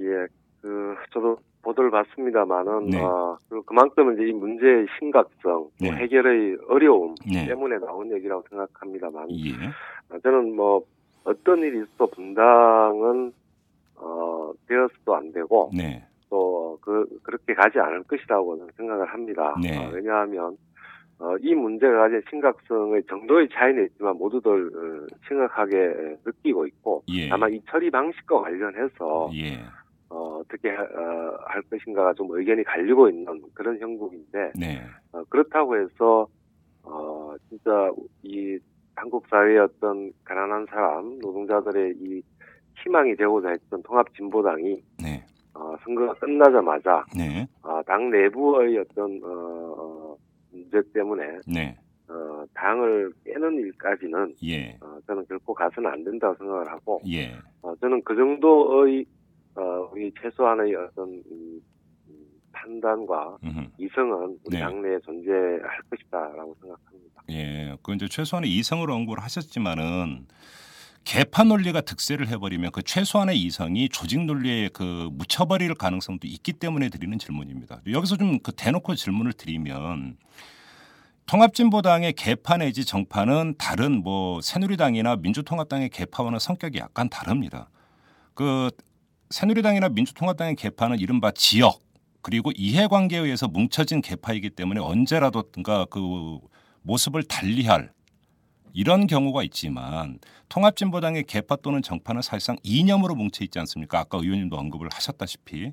예. 0.00 0.26
그, 0.60 0.96
저도 1.12 1.38
보도를 1.62 1.90
봤습니다만은, 1.90 2.90
네. 2.90 3.00
어, 3.00 3.38
그 3.48 3.62
그만큼 3.62 4.14
이제 4.14 4.28
이 4.28 4.32
문제의 4.32 4.86
심각성, 4.98 5.70
네. 5.80 5.90
또 5.90 5.96
해결의 5.96 6.58
어려움 6.68 7.14
네. 7.26 7.46
때문에 7.46 7.78
나온 7.78 8.12
얘기라고 8.12 8.44
생각합니다만, 8.50 9.30
예. 9.30 9.52
어, 10.10 10.18
저는 10.22 10.56
뭐 10.56 10.82
어떤 11.28 11.58
일이 11.58 11.82
있어도 11.82 12.06
분당은 12.10 13.32
어 13.96 14.52
되어서도 14.66 15.14
안 15.14 15.32
되고 15.32 15.70
네. 15.76 16.07
또 16.30 16.78
그 16.80 17.06
그렇게 17.22 17.54
가지 17.54 17.78
않을 17.78 18.04
것이라고는 18.04 18.68
생각을 18.76 19.06
합니다. 19.06 19.54
네. 19.62 19.76
어, 19.76 19.90
왜냐하면 19.92 20.56
어, 21.18 21.36
이 21.40 21.54
문제가 21.54 21.98
가진 22.02 22.22
심각성의 22.30 23.02
정도의 23.08 23.48
차이는 23.52 23.86
있지만 23.86 24.16
모두들 24.16 24.50
어, 24.68 25.06
심각하게 25.26 26.16
느끼고 26.24 26.66
있고 26.66 27.02
예. 27.08 27.28
다만 27.28 27.52
이 27.52 27.60
처리 27.68 27.90
방식과 27.90 28.40
관련해서 28.42 29.30
예. 29.34 29.58
어, 30.10 30.38
어떻게 30.38 30.70
하- 30.70 30.82
어, 30.82 31.36
할 31.46 31.60
것인가가 31.62 32.14
좀 32.14 32.28
의견이 32.30 32.62
갈리고 32.64 33.08
있는 33.10 33.42
그런 33.54 33.78
형국인데 33.80 34.52
네. 34.58 34.80
어, 35.12 35.22
그렇다고 35.28 35.76
해서 35.76 36.26
어 36.84 37.34
진짜 37.48 37.90
이 38.22 38.58
한국 38.94 39.26
사회의 39.28 39.58
어떤 39.58 40.12
가난한 40.24 40.66
사람 40.70 41.18
노동자들의 41.18 41.94
이 42.00 42.22
희망이 42.82 43.16
되고자 43.16 43.48
했던 43.50 43.82
통합진보당이 43.82 44.82
네. 45.02 45.17
어, 45.78 45.80
선거가 45.84 46.14
끝나자마자 46.14 47.04
네. 47.16 47.46
어, 47.62 47.80
당 47.86 48.10
내부의 48.10 48.78
어떤 48.78 49.20
어, 49.22 49.28
어, 49.28 50.16
문제 50.50 50.80
때문에 50.92 51.22
네. 51.46 51.76
어, 52.08 52.44
당을 52.54 53.12
깨는 53.24 53.56
일까지는 53.58 54.34
예. 54.44 54.76
어, 54.80 54.98
저는 55.06 55.24
결코 55.28 55.54
가서는 55.54 55.90
안 55.90 56.04
된다고 56.04 56.34
생각을 56.36 56.70
하고 56.70 57.00
예. 57.06 57.34
어, 57.62 57.74
저는 57.76 58.02
그 58.04 58.14
정도의 58.14 59.04
어, 59.54 59.90
우리 59.92 60.12
최소한의 60.20 60.74
어떤 60.74 61.08
음, 61.08 61.60
음, 62.08 62.26
판단과 62.52 63.38
음흠. 63.42 63.60
이성은 63.78 64.38
우리 64.44 64.56
네. 64.56 64.60
당내에 64.60 64.98
존재할 65.00 65.80
것이다라고 65.90 66.56
생각합니다. 66.60 67.22
예, 67.30 67.76
그 67.82 67.92
이제 67.92 68.08
최소한의 68.08 68.50
이성을 68.50 68.90
언급을 68.90 69.22
하셨지만은 69.22 70.26
개파 71.04 71.44
논리가 71.44 71.80
득세를 71.80 72.28
해버리면 72.28 72.70
그 72.72 72.82
최소한의 72.82 73.40
이성이 73.40 73.88
조직 73.88 74.24
논리에 74.24 74.68
그 74.68 75.08
묻혀버릴 75.12 75.74
가능성도 75.74 76.26
있기 76.26 76.52
때문에 76.52 76.90
드리는 76.90 77.18
질문입니다. 77.18 77.80
여기서 77.90 78.16
좀 78.16 78.38
그 78.42 78.52
대놓고 78.52 78.94
질문을 78.94 79.32
드리면 79.32 80.16
통합진보당의 81.26 82.14
개파 82.14 82.58
내지 82.58 82.84
정파는 82.84 83.54
다른 83.58 84.02
뭐 84.02 84.40
새누리당이나 84.40 85.16
민주통합당의 85.16 85.90
개파와는 85.90 86.38
성격이 86.38 86.78
약간 86.78 87.08
다릅니다. 87.10 87.68
그 88.34 88.70
새누리당이나 89.30 89.90
민주통합당의 89.90 90.56
개파는 90.56 90.98
이른바 90.98 91.30
지역 91.32 91.80
그리고 92.22 92.50
이해관계에 92.54 93.20
의해서 93.20 93.46
뭉쳐진 93.48 94.00
개파이기 94.00 94.50
때문에 94.50 94.80
언제라도 94.80 95.44
뭔가 95.54 95.84
그 95.86 96.38
모습을 96.82 97.22
달리할 97.24 97.92
이런 98.72 99.06
경우가 99.06 99.42
있지만 99.44 100.18
통합진보당의 100.48 101.24
개파 101.24 101.56
또는 101.56 101.82
정파는 101.82 102.22
사실상 102.22 102.56
이념으로 102.62 103.14
뭉쳐 103.14 103.44
있지 103.44 103.58
않습니까? 103.58 103.98
아까 103.98 104.18
의원님도 104.18 104.56
언급을 104.56 104.88
하셨다시피 104.92 105.72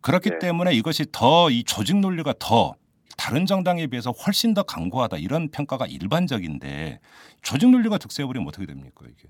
그렇기 0.00 0.30
네. 0.30 0.38
때문에 0.38 0.72
이것이 0.74 1.04
더 1.12 1.50
이 1.50 1.64
조직 1.64 1.98
논리가 1.98 2.34
더 2.38 2.74
다른 3.18 3.44
정당에 3.44 3.86
비해서 3.86 4.12
훨씬 4.12 4.54
더 4.54 4.62
강고하다 4.62 5.18
이런 5.18 5.50
평가가 5.50 5.86
일반적인데 5.86 7.00
조직 7.42 7.70
논리가 7.70 7.98
득세해버리면 7.98 8.48
어떻게 8.48 8.64
됩니까 8.66 9.04
이게? 9.06 9.28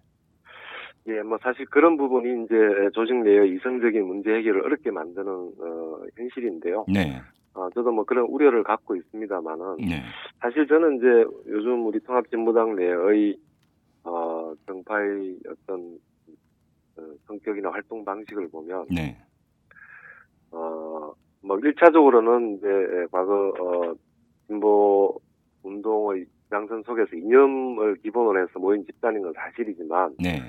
예, 1.08 1.22
뭐 1.22 1.38
사실 1.42 1.64
그런 1.66 1.96
부분이 1.96 2.44
이제 2.44 2.54
조직 2.94 3.16
내의 3.16 3.56
이성적인 3.56 4.06
문제 4.06 4.30
해결을 4.30 4.64
어렵게 4.64 4.90
만드는 4.92 5.26
어, 5.28 6.00
현실인데요. 6.16 6.84
네, 6.88 7.20
어, 7.54 7.68
저도 7.70 7.90
뭐 7.90 8.04
그런 8.04 8.26
우려를 8.26 8.62
갖고 8.62 8.94
있습니다만은 8.96 9.76
네, 9.78 10.02
사실 10.40 10.66
저는 10.66 10.98
이제 10.98 11.06
요즘 11.48 11.86
우리 11.86 11.98
통합진보당 12.00 12.76
내의 12.76 13.36
어, 14.04 14.52
정파의 14.66 15.36
어떤 15.48 15.98
어, 16.96 17.02
성격이나 17.26 17.70
활동 17.70 18.04
방식을 18.04 18.48
보면 18.50 18.86
네, 18.90 19.16
어, 20.52 21.12
뭐 21.42 21.56
1차적으로는 21.56 22.58
이제 22.58 23.06
과거 23.10 23.52
어, 23.58 23.94
진보 24.46 25.20
운동의 25.62 26.26
양선 26.52 26.82
속에서 26.84 27.16
이념을 27.16 27.96
기본으로 27.96 28.42
해서 28.42 28.58
모인 28.58 28.84
집단인 28.84 29.22
건 29.22 29.32
사실이지만 29.34 30.14
네. 30.18 30.42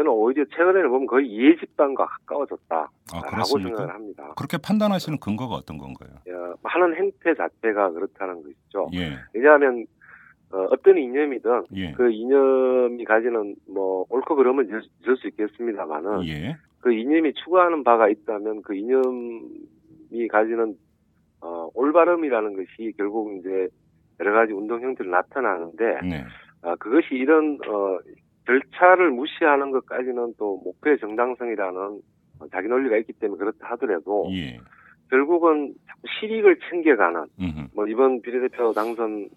저는 0.00 0.10
오히려 0.10 0.44
최근에 0.46 0.88
보면 0.88 1.06
거의 1.06 1.28
이해 1.28 1.54
집단과 1.56 2.06
가까워졌다라고 2.06 2.88
아? 3.12 3.44
생각을 3.44 3.94
합니다. 3.94 4.32
그렇게 4.34 4.56
판단하시는 4.56 5.18
근거가 5.20 5.56
어떤 5.56 5.76
건가요? 5.76 6.10
어, 6.26 6.54
하는 6.62 6.96
행태 6.96 7.34
자체가 7.34 7.90
그렇다는 7.90 8.42
것이죠. 8.42 8.88
예, 8.94 9.18
왜냐하면 9.34 9.84
어, 10.52 10.66
어떤 10.70 10.96
이념이든 10.96 11.64
예. 11.76 11.92
그 11.92 12.10
이념이 12.10 13.04
가지는 13.04 13.56
뭐 13.68 14.06
옳고 14.08 14.36
그름은 14.36 14.68
있을, 14.68 15.16
수 15.18 15.28
있겠습니다만은 15.28 16.26
예. 16.28 16.56
그 16.80 16.94
이념이 16.94 17.34
추구하는 17.34 17.84
바가 17.84 18.08
있다면 18.08 18.62
그 18.62 18.74
이념이 18.74 20.28
가지는 20.30 20.78
어, 21.42 21.68
올바름이라는 21.74 22.56
것이 22.56 22.92
결국 22.96 23.36
이제 23.36 23.68
여러 24.18 24.32
가지 24.32 24.54
운동 24.54 24.80
형태로 24.80 25.10
나타나는데 25.10 26.00
네. 26.08 26.24
아, 26.62 26.74
그것이 26.76 27.08
이런 27.12 27.58
어, 27.68 27.98
절차를 28.46 29.10
무시하는 29.10 29.70
것까지는 29.70 30.34
또 30.38 30.60
목표의 30.64 30.98
정당성이라는 30.98 31.78
어, 32.40 32.48
자기 32.50 32.68
논리가 32.68 32.96
있기 32.98 33.12
때문에 33.14 33.38
그렇다 33.38 33.70
하더라도 33.72 34.28
예. 34.32 34.58
결국은 35.10 35.74
자꾸 35.86 36.00
실익을 36.18 36.58
챙겨가는 36.70 37.26
음흠. 37.40 37.68
뭐 37.74 37.86
이번 37.86 38.22
비례대표 38.22 38.72
당선에 38.72 39.28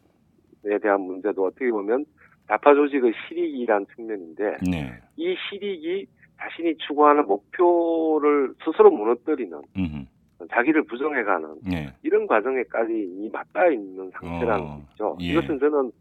대한 0.82 1.02
문제도 1.02 1.44
어떻게 1.46 1.70
보면 1.72 2.06
좌파 2.48 2.74
조직의 2.74 3.13
실익이란 3.28 3.86
측면인데 3.96 4.58
네. 4.70 4.94
이 5.18 5.36
실익이 5.50 6.06
자신이 6.38 6.78
추구하는 6.78 7.26
목표를 7.26 8.54
스스로 8.63 8.92
무너뜨리는 8.92 9.62
음흠. 9.78 10.06
자기를 10.52 10.84
부정해가는 10.84 11.56
네. 11.70 11.94
이런 12.04 12.28
과정에까지 12.28 12.92
이미 12.92 13.30
맞닿아 13.30 13.68
있는 13.68 14.12
상태라는 14.12 14.66
어, 14.66 14.82
거죠. 14.89 15.18
예. 15.22 15.26
이것은 15.26 15.60
저는 15.60 15.92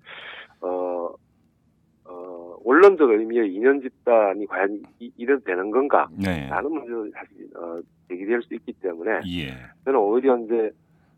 어, 0.61 1.09
어, 2.13 2.57
원론적 2.65 3.11
의미의 3.11 3.53
인연 3.55 3.81
집단이 3.81 4.47
과연 4.47 4.83
이, 5.01 5.11
이래도 5.17 5.43
되는 5.45 5.71
건가? 5.71 6.09
네. 6.13 6.49
라는 6.49 6.71
문제도 6.71 7.09
사실 7.13 7.49
어, 7.57 7.81
제기될 8.09 8.43
수 8.43 8.55
있기 8.55 8.73
때문에 8.75 9.21
예. 9.27 9.55
저는 9.85 9.99
오히려 9.99 10.37
이제 10.39 10.71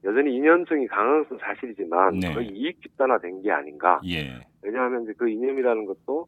여전히 0.04 0.37
인연성이 0.37 0.87
강한 0.87 1.24
것은 1.24 1.38
사실이지만 1.40 2.18
네. 2.20 2.33
거의 2.33 2.48
이익 2.48 2.80
집단화된 2.83 3.42
게 3.42 3.50
아닌가. 3.50 4.00
예. 4.07 4.40
왜냐하면 4.62 5.02
이제 5.04 5.12
그 5.16 5.28
이념이라는 5.28 5.87
것도 5.87 6.26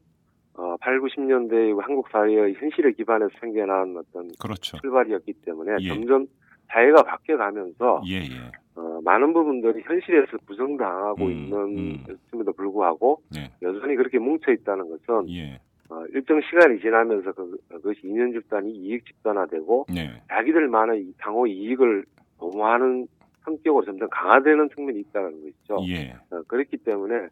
어, 0.55 0.77
8, 0.81 1.01
90년대 1.01 1.79
한국 1.81 2.09
사회의 2.11 2.55
현실에 2.55 2.93
기반해서 2.93 3.31
생겨난 3.41 3.95
어떤 3.97 4.29
그렇죠. 4.41 4.79
출발이었기 4.79 5.35
때문에 5.45 5.77
예. 5.81 5.89
점점 5.89 6.27
사회가 6.69 7.03
바뀌어가면서 7.03 8.03
예, 8.07 8.17
예. 8.17 8.51
어, 8.77 9.01
많은 9.03 9.33
부분들이 9.33 9.83
현실에서 9.83 10.37
부정당하고 10.47 11.25
음, 11.25 11.31
있는 11.31 11.59
음. 11.59 12.05
였음에도 12.09 12.53
불구하고 12.53 13.23
네. 13.33 13.51
여전히 13.63 13.97
그렇게 13.97 14.19
뭉쳐 14.19 14.53
있다는 14.53 14.91
것은 14.91 15.31
예. 15.31 15.59
어, 15.89 16.05
일정 16.13 16.41
시간이 16.43 16.81
지나면서 16.81 17.33
그, 17.33 17.57
그것이 17.69 18.01
인연 18.05 18.33
집단이 18.33 18.71
이익 18.71 19.07
집단화되고 19.07 19.87
네. 19.95 20.23
자기들만의 20.29 21.03
이 21.03 21.15
상호 21.19 21.47
이익을 21.47 22.05
도모하는 22.39 23.09
성격으로 23.45 23.85
점점 23.85 24.09
강화되는 24.11 24.69
측면이 24.75 25.01
있다는 25.01 25.43
것이죠. 25.43 25.79
예. 25.89 26.13
어, 26.31 26.43
그렇기 26.47 26.77
때문에 26.79 27.29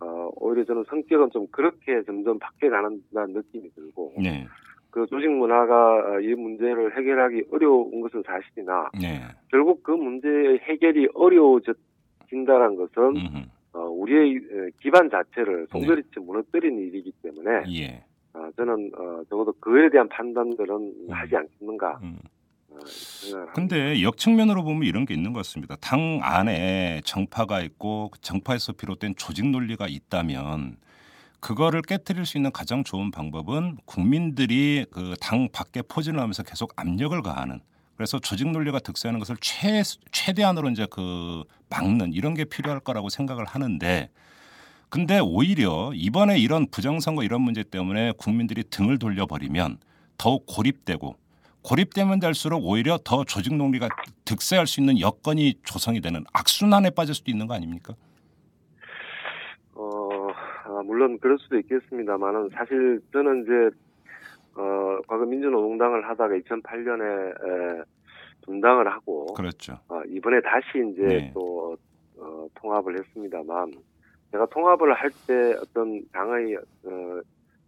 어, 0.00 0.30
오히려 0.36 0.64
저는 0.64 0.84
성격은 0.88 1.30
좀 1.30 1.46
그렇게 1.48 2.02
점점 2.04 2.38
바뀌어가는 2.38 3.02
느낌이 3.12 3.70
들고 3.74 4.14
네. 4.18 4.46
그 4.94 5.04
조직 5.10 5.28
문화가 5.28 5.74
어, 5.74 6.20
이 6.20 6.32
문제를 6.34 6.96
해결하기 6.96 7.46
어려운 7.50 8.00
것은 8.00 8.22
사실이나 8.24 8.90
네. 9.00 9.22
결국 9.50 9.82
그 9.82 9.90
문제의 9.90 10.60
해결이 10.60 11.08
어려워진다는 11.14 12.76
것은 12.76 13.16
음흠. 13.16 13.44
어, 13.72 13.80
우리의 13.88 14.36
에, 14.36 14.70
기반 14.80 15.10
자체를 15.10 15.66
송두리째 15.70 16.20
무너뜨리는 16.20 16.78
일이기 16.80 17.12
때문에 17.24 17.64
예. 17.74 18.04
어, 18.34 18.48
저는 18.56 18.92
어, 18.96 19.22
적어도 19.28 19.52
그에 19.54 19.90
대한 19.90 20.08
판단들은 20.08 21.08
하지 21.10 21.36
않겠는가 21.38 21.98
음. 22.04 22.20
어. 22.70 22.76
근데 23.52 24.00
역측면으로 24.00 24.62
보면 24.62 24.84
이런 24.84 25.06
게 25.06 25.14
있는 25.14 25.32
것 25.32 25.38
같습니다. 25.40 25.74
당 25.80 26.20
안에 26.22 27.00
정파가 27.04 27.62
있고 27.62 28.10
그 28.12 28.20
정파에서 28.20 28.74
비롯된 28.74 29.16
조직 29.16 29.44
논리가 29.44 29.88
있다면 29.88 30.76
그거를 31.44 31.82
깨뜨릴 31.82 32.24
수 32.24 32.38
있는 32.38 32.50
가장 32.50 32.84
좋은 32.84 33.10
방법은 33.10 33.76
국민들이 33.84 34.86
그 34.90 35.14
당 35.20 35.50
밖에 35.52 35.82
포진을 35.82 36.18
하면서 36.18 36.42
계속 36.42 36.72
압력을 36.76 37.20
가하는 37.20 37.60
그래서 37.96 38.18
조직 38.18 38.50
논리가 38.50 38.78
득세하는 38.78 39.20
것을 39.20 39.36
최, 39.42 39.82
최대한으로 40.10 40.70
이제 40.70 40.86
그 40.90 41.44
막는 41.68 42.14
이런 42.14 42.32
게 42.32 42.46
필요할 42.46 42.80
거라고 42.80 43.10
생각을 43.10 43.44
하는데 43.44 44.08
근데 44.88 45.18
오히려 45.18 45.92
이번에 45.94 46.38
이런 46.38 46.66
부정선거 46.70 47.22
이런 47.24 47.42
문제 47.42 47.62
때문에 47.62 48.12
국민들이 48.16 48.64
등을 48.64 48.98
돌려버리면 48.98 49.78
더욱 50.16 50.46
고립되고 50.46 51.14
고립되면 51.60 52.20
될수록 52.20 52.64
오히려 52.64 52.98
더 53.04 53.22
조직 53.22 53.54
논리가 53.54 53.90
득세할 54.24 54.66
수 54.66 54.80
있는 54.80 54.98
여건이 54.98 55.56
조성이 55.62 56.00
되는 56.00 56.24
악순환에 56.32 56.90
빠질 56.90 57.14
수도 57.14 57.30
있는 57.30 57.46
거 57.46 57.54
아닙니까? 57.54 57.94
어, 60.66 60.78
아, 60.78 60.82
물론 60.82 61.18
그럴 61.18 61.38
수도 61.38 61.58
있겠습니다만은 61.58 62.50
사실 62.50 63.00
저는 63.12 63.42
이제 63.42 63.70
어, 64.56 64.98
과거 65.06 65.24
민주노동당을 65.26 66.08
하다가 66.08 66.34
2008년에 66.36 67.84
분당을 68.42 68.90
하고 68.90 69.26
그렇죠. 69.34 69.78
어, 69.88 70.02
이번에 70.06 70.40
다시 70.42 70.66
이제 70.92 71.02
네. 71.02 71.30
또 71.34 71.76
어, 72.18 72.46
통합을 72.54 72.98
했습니다만 72.98 73.72
제가 74.32 74.46
통합을 74.46 74.92
할 74.94 75.10
때 75.26 75.54
어떤 75.60 76.02
당의 76.12 76.56
어, 76.56 77.20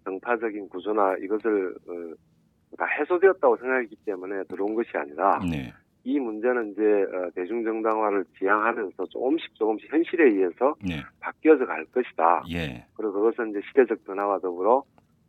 정파적인 0.04 0.68
구조나 0.68 1.16
이것을 1.16 1.74
어, 1.88 2.76
다 2.76 2.84
해소되었다고 2.84 3.56
생각했기 3.56 3.96
때문에 4.04 4.44
들어온 4.44 4.74
것이 4.74 4.90
아니라 4.94 5.40
네. 5.50 5.72
이 6.06 6.20
문제는 6.20 6.70
이제 6.70 6.82
어, 6.82 7.30
대중정당화를 7.34 8.24
지향하면서 8.38 9.06
조금씩 9.06 9.56
조금씩 9.56 9.92
현실에 9.92 10.30
의해서 10.30 10.76
네. 10.80 11.02
바뀌어서 11.18 11.66
갈 11.66 11.84
것이다. 11.86 12.44
예. 12.52 12.86
그리고 12.94 13.12
그것은 13.14 13.50
이제 13.50 13.60
시대적 13.66 14.04
변화와 14.04 14.38
더불어 14.38 14.84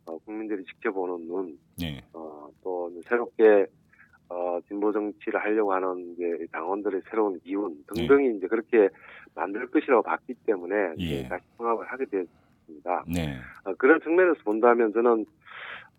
어, 0.06 0.18
국민들이 0.18 0.64
지켜보는 0.64 1.26
눈, 1.26 1.58
예. 1.82 2.00
어, 2.12 2.48
또 2.62 2.92
새롭게 3.06 3.66
어, 4.28 4.60
진보 4.68 4.92
정치를 4.92 5.40
하려고 5.40 5.72
하는 5.72 6.12
이제 6.12 6.46
당원들의 6.52 7.02
새로운 7.10 7.40
기운 7.40 7.84
등등이 7.92 8.36
이제 8.36 8.46
그렇게 8.46 8.88
만들 9.34 9.66
것이라고 9.66 10.02
봤기 10.04 10.34
때문에 10.46 10.94
예. 10.98 11.26
다시 11.26 11.44
통합을 11.56 11.86
하게 11.86 12.04
됐습니다. 12.04 13.04
네. 13.12 13.36
어, 13.64 13.74
그런 13.74 14.00
측면에서 14.00 14.40
본다면 14.44 14.92
저는 14.92 15.26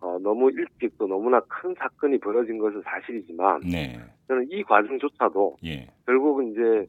어, 0.00 0.18
너무 0.22 0.50
일찍 0.50 0.96
또 0.98 1.06
너무나 1.06 1.40
큰 1.40 1.74
사건이 1.78 2.18
벌어진 2.18 2.58
것은 2.58 2.80
사실이지만 2.82 3.60
네. 3.60 3.98
저는 4.28 4.46
이 4.50 4.62
과정조차도 4.62 5.56
예. 5.64 5.86
결국은 6.06 6.52
이제 6.52 6.86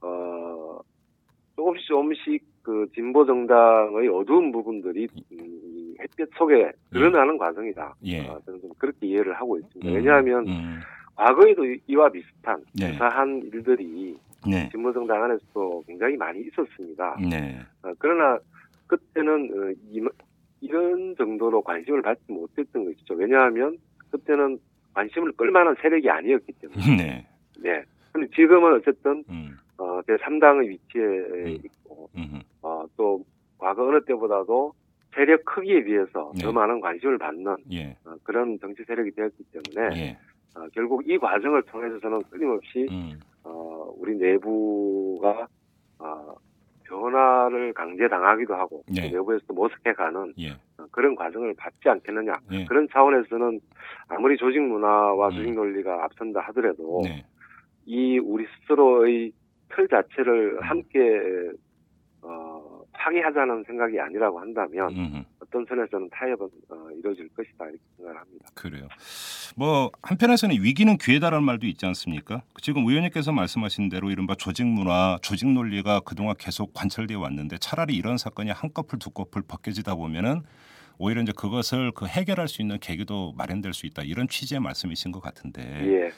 어 0.00 0.78
조금씩 1.56 1.86
조금씩 1.88 2.44
그 2.62 2.86
진보 2.94 3.24
정당의 3.26 4.08
어두운 4.08 4.52
부분들이 4.52 5.08
음, 5.16 5.22
이 5.30 5.96
햇볕 6.00 6.28
속에 6.36 6.70
드러나는 6.92 7.38
과정이다. 7.38 7.94
예. 8.04 8.26
어, 8.28 8.38
저는 8.44 8.60
좀 8.60 8.70
그렇게 8.78 9.06
이해를 9.08 9.32
하고 9.34 9.58
있습니다. 9.58 9.90
음, 9.90 9.94
왜냐하면 9.94 10.46
음, 10.46 10.80
과거에도 11.16 11.64
이- 11.64 11.80
이와 11.88 12.08
비슷한 12.10 12.62
네. 12.78 12.92
유사한 12.92 13.42
일들이 13.52 14.16
네. 14.46 14.68
진보 14.70 14.92
정당 14.92 15.24
안에서도 15.24 15.82
굉장히 15.88 16.16
많이 16.16 16.40
있었습니다. 16.42 17.16
네. 17.28 17.58
어, 17.82 17.92
그러나 17.98 18.38
그때는 18.86 19.50
어, 19.52 19.72
이, 20.60 20.66
이런 20.66 21.14
정도로 21.16 21.62
관심을 21.62 22.02
받지 22.02 22.22
못했던 22.32 22.84
것이죠. 22.84 23.14
왜냐하면 23.14 23.78
그때는 24.10 24.58
관심을 24.94 25.32
끌만한 25.32 25.76
세력이 25.80 26.08
아니었기 26.08 26.52
때문에. 26.52 26.96
네. 26.96 27.26
네. 27.60 27.84
근데 28.12 28.28
지금은 28.34 28.74
어쨌든 28.74 29.24
음. 29.30 29.56
어, 29.78 30.00
제3당의 30.02 30.68
위치에 30.68 31.02
음. 31.02 31.58
있고, 31.64 32.08
음. 32.16 32.40
어, 32.62 32.84
또, 32.96 33.24
과거 33.58 33.86
어느 33.86 34.04
때보다도 34.04 34.72
세력 35.14 35.44
크기에 35.44 35.82
비해서 35.82 36.32
네. 36.34 36.44
더 36.44 36.52
많은 36.52 36.80
관심을 36.80 37.18
받는 37.18 37.56
예. 37.72 37.96
어, 38.04 38.14
그런 38.22 38.58
정치 38.60 38.84
세력이 38.84 39.12
되었기 39.12 39.44
때문에, 39.52 40.00
예. 40.00 40.18
어, 40.54 40.66
결국 40.72 41.08
이 41.08 41.18
과정을 41.18 41.62
통해서 41.62 41.98
저는 42.00 42.22
끊임없이, 42.30 42.86
음. 42.90 43.18
어, 43.44 43.92
우리 43.96 44.16
내부가, 44.16 45.46
어, 45.98 46.34
변화를 46.88 47.72
강제당하기도 47.74 48.54
하고, 48.54 48.82
네. 48.88 49.02
또 49.02 49.16
내부에서도 49.16 49.54
모색해가는 49.54 50.34
예. 50.38 50.50
어, 50.78 50.86
그런 50.90 51.14
과정을 51.14 51.54
받지 51.56 51.88
않겠느냐. 51.88 52.32
예. 52.52 52.64
그런 52.64 52.88
차원에서는 52.90 53.60
아무리 54.08 54.36
조직 54.36 54.60
문화와 54.60 55.28
음. 55.28 55.32
조직 55.32 55.52
논리가 55.52 56.04
앞선다 56.04 56.40
하더라도, 56.40 57.02
네. 57.04 57.24
이 57.86 58.18
우리 58.18 58.46
스스로의 58.60 59.32
틀 59.70 59.84
음. 59.84 59.88
자체를 59.88 60.60
함께 60.62 60.98
어, 62.22 62.82
파괴하자는 62.92 63.64
생각이 63.64 64.00
아니라고 64.00 64.40
한다면 64.40 64.90
음. 64.90 65.24
어떤 65.48 65.64
선에서는 65.66 66.08
타협은 66.10 66.46
어, 66.68 66.88
이루어질 66.98 67.28
것이다 67.30 67.64
이렇게 67.64 67.78
생각을 67.96 68.20
합니다. 68.20 68.46
그래요. 68.54 68.88
뭐 69.56 69.90
한편에서는 70.02 70.54
위기는 70.62 70.96
기회다라는 70.96 71.44
말도 71.44 71.66
있지 71.66 71.86
않습니까? 71.86 72.42
지금 72.60 72.86
의원님께서 72.86 73.32
말씀하신 73.32 73.88
대로 73.88 74.10
이른바 74.10 74.34
조직 74.34 74.66
문화, 74.66 75.18
조직 75.22 75.48
논리가 75.48 76.00
그동안 76.00 76.34
계속 76.38 76.74
관철되어 76.74 77.18
왔는데 77.18 77.58
차라리 77.58 77.96
이런 77.96 78.18
사건이 78.18 78.50
한꺼풀 78.50 78.98
두꺼풀 78.98 79.42
벗겨지다 79.48 79.94
보면은 79.94 80.42
오히려 80.98 81.22
이제 81.22 81.32
그것을 81.34 81.92
그 81.92 82.06
해결할 82.06 82.48
수 82.48 82.60
있는 82.60 82.78
계기도 82.80 83.32
마련될 83.38 83.72
수 83.72 83.86
있다 83.86 84.02
이런 84.02 84.26
취지의 84.28 84.60
말씀이신 84.60 85.12
것 85.12 85.20
같은데 85.22 85.62
예, 85.62 86.10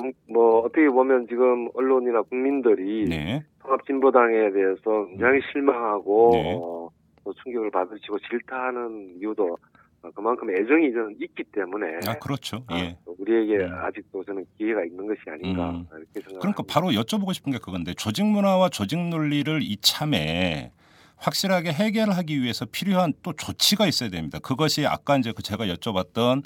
음, 0.00 0.12
뭐 0.32 0.60
어떻게 0.60 0.88
보면 0.88 1.26
지금 1.28 1.68
언론이나 1.74 2.22
국민들이 2.22 3.04
네. 3.04 3.44
통합진보당에 3.60 4.50
대해서 4.50 5.06
굉장히 5.10 5.40
실망하고 5.52 6.30
네. 6.32 6.58
어, 6.58 6.88
또 7.24 7.32
충격을 7.42 7.70
받으시고 7.70 8.18
질타하는 8.28 9.16
이유도 9.18 9.56
어, 10.02 10.10
그만큼 10.14 10.50
애정이 10.50 10.92
저는 10.92 11.16
있기 11.20 11.44
때문에 11.44 12.00
아 12.06 12.14
그렇죠. 12.18 12.62
아, 12.66 12.78
예. 12.78 12.96
또 13.04 13.16
우리에게 13.18 13.64
음. 13.64 13.74
아직도 13.74 14.24
저는 14.24 14.44
기회가 14.58 14.84
있는 14.84 15.06
것이 15.06 15.20
아닌가 15.26 15.70
음. 15.70 15.86
이렇게 15.90 16.20
생각합니다. 16.20 16.40
그러니까 16.40 16.62
바로 16.68 16.88
여쭤보고 16.88 17.32
싶은 17.32 17.52
게 17.52 17.58
그건데 17.58 17.94
조직 17.94 18.24
문화와 18.26 18.68
조직 18.68 18.98
논리를 18.98 19.62
이참에 19.62 20.72
확실하게 21.16 21.72
해결하기 21.72 22.42
위해서 22.42 22.66
필요한 22.66 23.14
또 23.22 23.32
조치가 23.32 23.86
있어야 23.86 24.10
됩니다. 24.10 24.38
그것이 24.40 24.86
아까 24.86 25.16
이제 25.16 25.32
그 25.32 25.42
제가 25.42 25.66
여쭤봤던 25.66 26.44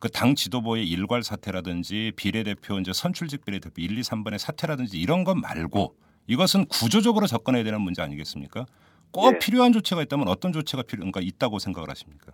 그 0.00 0.08
당 0.08 0.34
지도부의 0.34 0.88
일괄 0.88 1.22
사퇴라든지 1.22 2.12
비례대표 2.16 2.78
이제 2.80 2.90
선출직 2.92 3.44
비례대표 3.44 3.82
1, 3.82 3.98
2, 3.98 4.00
3번의 4.00 4.38
사퇴라든지 4.38 4.98
이런 4.98 5.24
것 5.24 5.36
말고 5.36 5.94
이것은 6.26 6.66
구조적으로 6.66 7.26
접근해야 7.26 7.62
되는 7.64 7.80
문제 7.82 8.00
아니겠습니까? 8.00 8.64
꼭 9.12 9.32
네. 9.32 9.38
필요한 9.38 9.72
조치가 9.72 10.02
있다면 10.02 10.28
어떤 10.28 10.52
조치가 10.52 10.82
필요, 10.82 11.00
그러니까 11.00 11.20
있다고 11.20 11.58
생각을 11.58 11.88
하십니까? 11.90 12.32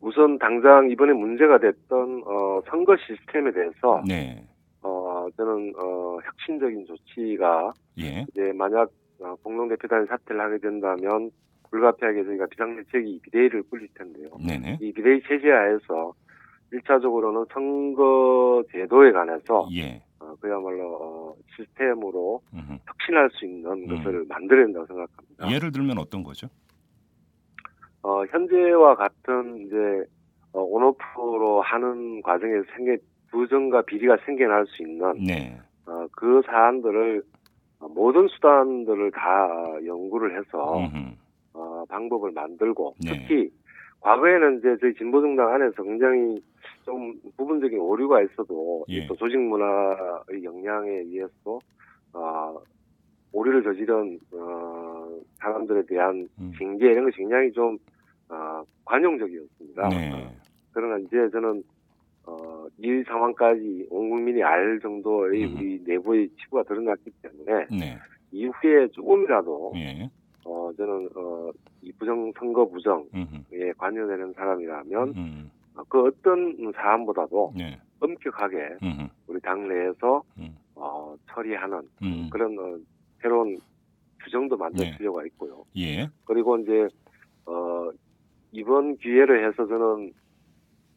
우선 0.00 0.38
당장 0.38 0.90
이번에 0.90 1.12
문제가 1.12 1.58
됐던 1.58 2.22
어, 2.24 2.60
선거 2.68 2.96
시스템에 2.96 3.50
대해서 3.52 4.02
네, 4.06 4.46
어, 4.82 5.26
저는 5.36 5.74
어, 5.76 6.18
혁신적인 6.24 6.86
조치가 6.86 7.72
예, 8.00 8.24
이제 8.30 8.52
만약 8.54 8.90
어, 9.20 9.34
공동 9.42 9.68
대표단이 9.68 10.06
사퇴를 10.06 10.40
하게 10.40 10.58
된다면 10.58 11.30
불가피하게 11.70 12.24
저희가 12.24 12.46
비상대책이 12.46 13.20
비대위를 13.24 13.64
꿀릴 13.64 13.88
텐데요. 13.94 14.30
네, 14.46 14.58
네, 14.58 14.78
이 14.80 14.92
비대위 14.92 15.22
체제하에서 15.22 16.12
1차적으로는 16.72 17.52
선거 17.52 18.62
제도에 18.70 19.10
관해서 19.12 19.68
예, 19.72 20.02
어, 20.28 20.36
그야말로 20.40 20.96
어, 21.00 21.34
시스템으로 21.56 22.42
음흠. 22.52 22.78
혁신할 22.86 23.30
수 23.32 23.46
있는 23.46 23.70
음. 23.70 23.86
것을 23.88 24.24
만들어야 24.28 24.66
된다고 24.66 24.86
생각합니다. 24.86 25.50
예를 25.50 25.72
들면 25.72 25.98
어떤 25.98 26.22
거죠? 26.22 26.48
어, 28.02 28.24
현재와 28.26 28.94
같은 28.94 29.66
이제 29.66 30.04
어, 30.52 30.60
온오프로 30.60 31.62
하는 31.62 32.22
과정에서 32.22 32.64
생겨 32.76 32.96
부정과 33.30 33.82
비리가 33.82 34.16
생겨날 34.24 34.66
수 34.66 34.82
있는 34.82 35.12
네, 35.24 35.58
어, 35.86 36.06
그 36.12 36.42
사안들을 36.46 37.22
어, 37.80 37.88
모든 37.88 38.28
수단들을 38.28 39.10
다 39.12 39.48
연구를 39.84 40.38
해서 40.38 40.78
음흠. 40.78 41.14
어, 41.54 41.84
방법을 41.88 42.32
만들고 42.32 42.94
네. 43.04 43.12
특히 43.12 43.50
과거에는 44.00 44.58
이제 44.58 44.76
저희 44.80 44.94
진보정당 44.94 45.52
안에서 45.54 45.82
굉장히 45.82 46.40
좀 46.88 47.12
부분적인 47.36 47.78
오류가 47.78 48.22
있어도 48.22 48.86
예. 48.88 49.06
또 49.06 49.14
조직 49.14 49.38
문화의 49.38 50.42
영향에 50.42 50.90
의해서 50.90 51.58
어, 52.14 52.58
오류를 53.30 53.62
저지른 53.62 54.18
어, 54.32 55.06
사람들에 55.36 55.82
대한 55.84 56.26
음. 56.40 56.50
징계 56.56 56.86
이런 56.86 57.04
것이 57.04 57.18
굉장히 57.18 57.52
좀 57.52 57.76
어, 58.30 58.62
관용적이었습니다. 58.86 59.88
네. 59.90 60.12
어, 60.14 60.32
그러나 60.72 60.96
이제 60.96 61.28
저는 61.30 61.62
어, 62.24 62.66
이 62.78 63.02
상황까지 63.06 63.88
온 63.90 64.08
국민이 64.08 64.42
알 64.42 64.80
정도의 64.80 65.44
음. 65.44 65.56
우리 65.58 65.82
내부의 65.86 66.30
치부가 66.40 66.62
드러났기 66.62 67.10
때문에 67.20 67.66
네. 67.70 67.98
이후에 68.32 68.88
조금이라도 68.92 69.72
예. 69.76 70.08
어, 70.46 70.70
저는 70.74 71.10
어, 71.14 71.50
이 71.82 71.92
부정 71.92 72.32
선거 72.38 72.66
부정에 72.66 73.04
음흠. 73.14 73.72
관여되는 73.76 74.32
사람이라면 74.32 75.08
음. 75.16 75.50
어, 75.78 75.84
그 75.88 76.06
어떤 76.06 76.72
사안보다도 76.74 77.54
네. 77.56 77.78
엄격하게 78.00 78.56
음흠. 78.82 79.08
우리 79.28 79.40
당내에서 79.40 80.22
음. 80.38 80.56
어, 80.74 81.14
처리하는 81.30 81.82
음. 82.02 82.28
그런 82.30 82.58
어, 82.58 82.78
새로운 83.22 83.56
규정도 84.22 84.56
만들 84.56 84.84
네. 84.84 84.96
필요가 84.98 85.24
있고요. 85.26 85.64
예. 85.76 86.08
그리고 86.24 86.58
이제 86.58 86.88
어, 87.46 87.90
이번 88.52 88.96
기회를 88.96 89.46
해서 89.46 89.66
저는 89.66 90.12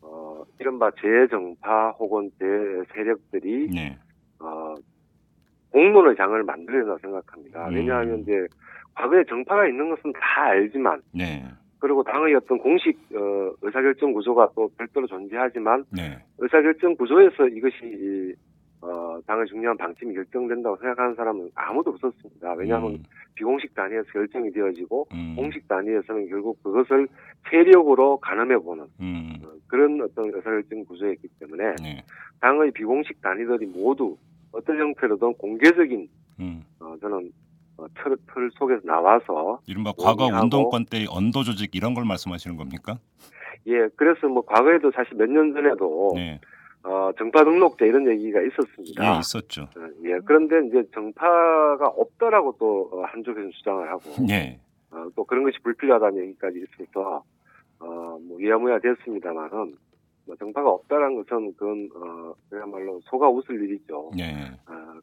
어, 0.02 0.44
이른바 0.60 0.92
재정파 1.00 1.92
혹은 1.92 2.32
재세력들이 2.40 3.70
네. 3.70 3.98
어, 4.40 4.76
공론의 5.72 6.16
장을 6.18 6.44
만들어야 6.44 6.98
생각합니다. 7.02 7.68
음. 7.70 7.76
왜냐하면 7.76 8.20
이제 8.22 8.48
과거에 8.96 9.24
정파가 9.26 9.68
있는 9.68 9.90
것은 9.92 10.12
다 10.14 10.44
알지만 10.44 11.02
네. 11.14 11.46
그리고 11.82 12.04
당의 12.04 12.36
어떤 12.36 12.60
공식 12.60 12.96
어, 13.14 13.52
의사결정 13.64 14.14
구조가 14.14 14.52
또 14.56 14.70
별도로 14.78 15.08
존재하지만 15.08 15.84
네. 15.90 16.24
의사결정 16.38 16.96
구조에서 16.96 17.48
이것이 17.48 17.76
이, 17.84 18.34
어, 18.82 19.20
당의 19.26 19.48
중요한 19.48 19.76
방침이 19.78 20.14
결정된다고 20.14 20.78
생각하는 20.78 21.16
사람은 21.16 21.50
아무도 21.56 21.90
없었습니다. 21.90 22.54
왜냐하면 22.54 22.92
음. 22.92 23.04
비공식 23.34 23.74
단위에서 23.74 24.06
결정이 24.14 24.52
되어지고 24.52 25.08
음. 25.12 25.36
공식 25.36 25.68
단위에서는 25.68 26.30
결국 26.30 26.62
그것을 26.62 27.08
세력으로 27.50 28.18
가늠해보는 28.18 28.86
음. 29.00 29.34
어, 29.44 29.48
그런 29.68 30.00
어떤 30.02 30.26
의사결정 30.26 30.86
구조였기 30.86 31.28
때문에 31.40 31.76
네. 31.82 32.04
당의 32.40 32.70
비공식 32.72 33.20
단위들이 33.22 33.66
모두 33.66 34.16
어떤 34.52 34.78
형태로든 34.78 35.34
공개적인 35.34 36.08
음. 36.42 36.64
어, 36.80 36.96
저는 37.02 37.18
어, 37.18 37.51
틀, 37.96 38.16
틀 38.34 38.50
속에서 38.58 38.82
나와서 38.86 39.60
이른바 39.68 39.92
과거 39.98 40.26
운동권 40.28 40.86
때의 40.86 41.08
언도 41.10 41.44
조직 41.44 41.76
이런 41.76 41.94
걸 41.94 42.06
말씀하시는 42.06 42.58
겁니까? 42.58 42.98
예 43.68 43.88
그래서 43.96 44.28
뭐 44.28 44.44
과거에도 44.46 44.92
사실 44.92 45.16
몇 45.16 45.28
년 45.30 45.54
전에도 45.54 46.14
네. 46.16 46.40
어, 46.84 47.12
정파 47.18 47.44
등록제 47.44 47.86
이런 47.86 48.08
얘기가 48.08 48.42
있었습니다. 48.42 49.16
예, 49.16 49.20
있었죠. 49.20 49.64
어, 49.64 49.88
예 50.04 50.18
그런데 50.26 50.66
이제 50.68 50.84
정파가 50.94 51.88
없다라고 51.88 52.56
또 52.60 52.90
어, 52.92 53.04
한쪽에서 53.04 53.50
주장을 53.52 53.88
하고 53.90 54.02
네. 54.28 54.60
어, 54.92 55.06
또 55.16 55.24
그런 55.24 55.44
것이 55.44 55.60
불필요하다는 55.62 56.24
얘기까지 56.24 56.64
있어서 56.80 57.24
어, 57.80 57.86
뭐 58.22 58.38
위야무야 58.38 58.80
됐습니다만은 58.80 59.76
뭐 60.26 60.36
정파가 60.38 60.70
없다라는 60.70 61.16
것은 61.24 61.54
그건 61.56 61.90
어, 61.96 62.34
그야말로 62.50 63.00
소가 63.04 63.30
웃을 63.30 63.62
일이죠. 63.64 64.12
네. 64.18 64.52
어, 64.68 65.00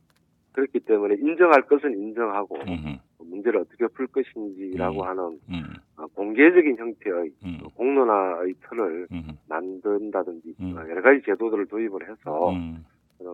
그렇기 0.59 0.81
때문에 0.81 1.15
인정할 1.21 1.63
것은 1.63 1.93
인정하고 1.93 2.57
음흠. 2.57 2.99
문제를 3.19 3.61
어떻게 3.61 3.87
풀 3.89 4.09
것인지라고 4.09 5.03
음. 5.03 5.07
하는 5.07 5.39
음. 5.51 5.63
어, 5.97 6.07
공개적인 6.09 6.77
형태의 6.77 7.31
음. 7.45 7.59
어, 7.63 7.69
공론화의 7.75 8.55
틀을. 8.69 9.07
만든다든지 9.49 10.55
음. 10.61 10.77
어, 10.77 10.81
여러 10.81 11.01
가지 11.01 11.23
제도들을 11.25 11.67
도입을 11.67 12.11
해서 12.11 12.51
음. 12.51 12.85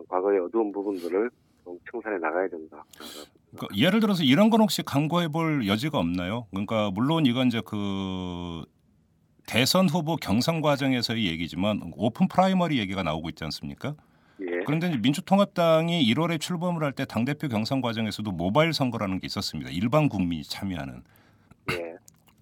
과거의 0.07 0.39
어두운 0.39 0.71
부분들을 0.71 1.31
좀 1.63 1.77
청산해 1.91 2.19
나가야 2.19 2.47
된다. 2.47 2.83
그 3.57 3.67
예를 3.75 3.99
들어서 3.99 4.23
이런 4.23 4.51
건 4.51 4.61
혹시 4.61 4.83
강구해 4.83 5.29
볼 5.29 5.67
여지가 5.67 5.97
없나요? 5.97 6.45
그러니까 6.51 6.91
물론 6.91 7.25
이건 7.25 7.47
이제 7.47 7.61
그 7.65 8.63
대선 9.47 9.89
후보 9.89 10.15
경선 10.15 10.61
과정에서의 10.61 11.25
얘기지만 11.25 11.91
open 11.95 12.27
primary 12.27 12.77
얘기가 12.77 13.01
나오고 13.01 13.29
있지 13.29 13.43
않습니까? 13.45 13.95
예. 14.65 14.67
그런데 14.67 14.87
이제 14.89 14.97
민주통합당이 14.97 16.03
1월에 16.13 16.39
출범을 16.39 16.83
할 16.83 16.91
때 16.93 17.05
당 17.05 17.23
대표 17.25 17.47
경선 17.47 17.81
과정에서도 17.81 18.29
모바일 18.31 18.73
선거라는 18.73 19.19
게 19.19 19.27
있었습니다. 19.27 19.69
일반 19.71 20.09
국민이 20.09 20.43
참여하는. 20.43 21.03
예. 21.71 21.95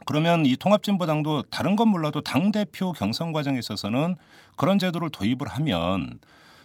그러면 0.06 0.46
이 0.46 0.56
통합진보당도 0.58 1.44
다른 1.44 1.76
건 1.76 1.88
몰라도 1.90 2.22
당 2.22 2.52
대표 2.52 2.92
경선 2.92 3.32
과정에 3.32 3.60
있어서는 3.60 4.16
그런 4.58 4.78
제도를 4.80 5.10
도입을 5.10 5.48
하면 5.48 6.20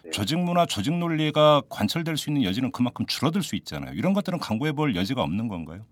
네. 0.04 0.10
조직 0.10 0.38
문화, 0.38 0.66
조직 0.66 0.94
논리가 0.96 1.62
관철될 1.68 2.16
수 2.16 2.30
있는 2.30 2.42
여지는 2.44 2.72
그만큼 2.72 3.06
줄어들 3.06 3.42
수 3.42 3.54
있잖아요. 3.56 3.92
이런 3.94 4.12
것들은 4.12 4.38
강구해 4.40 4.72
볼 4.72 4.94
여지가 4.96 5.22
없는 5.22 5.48
건가요? 5.48 5.82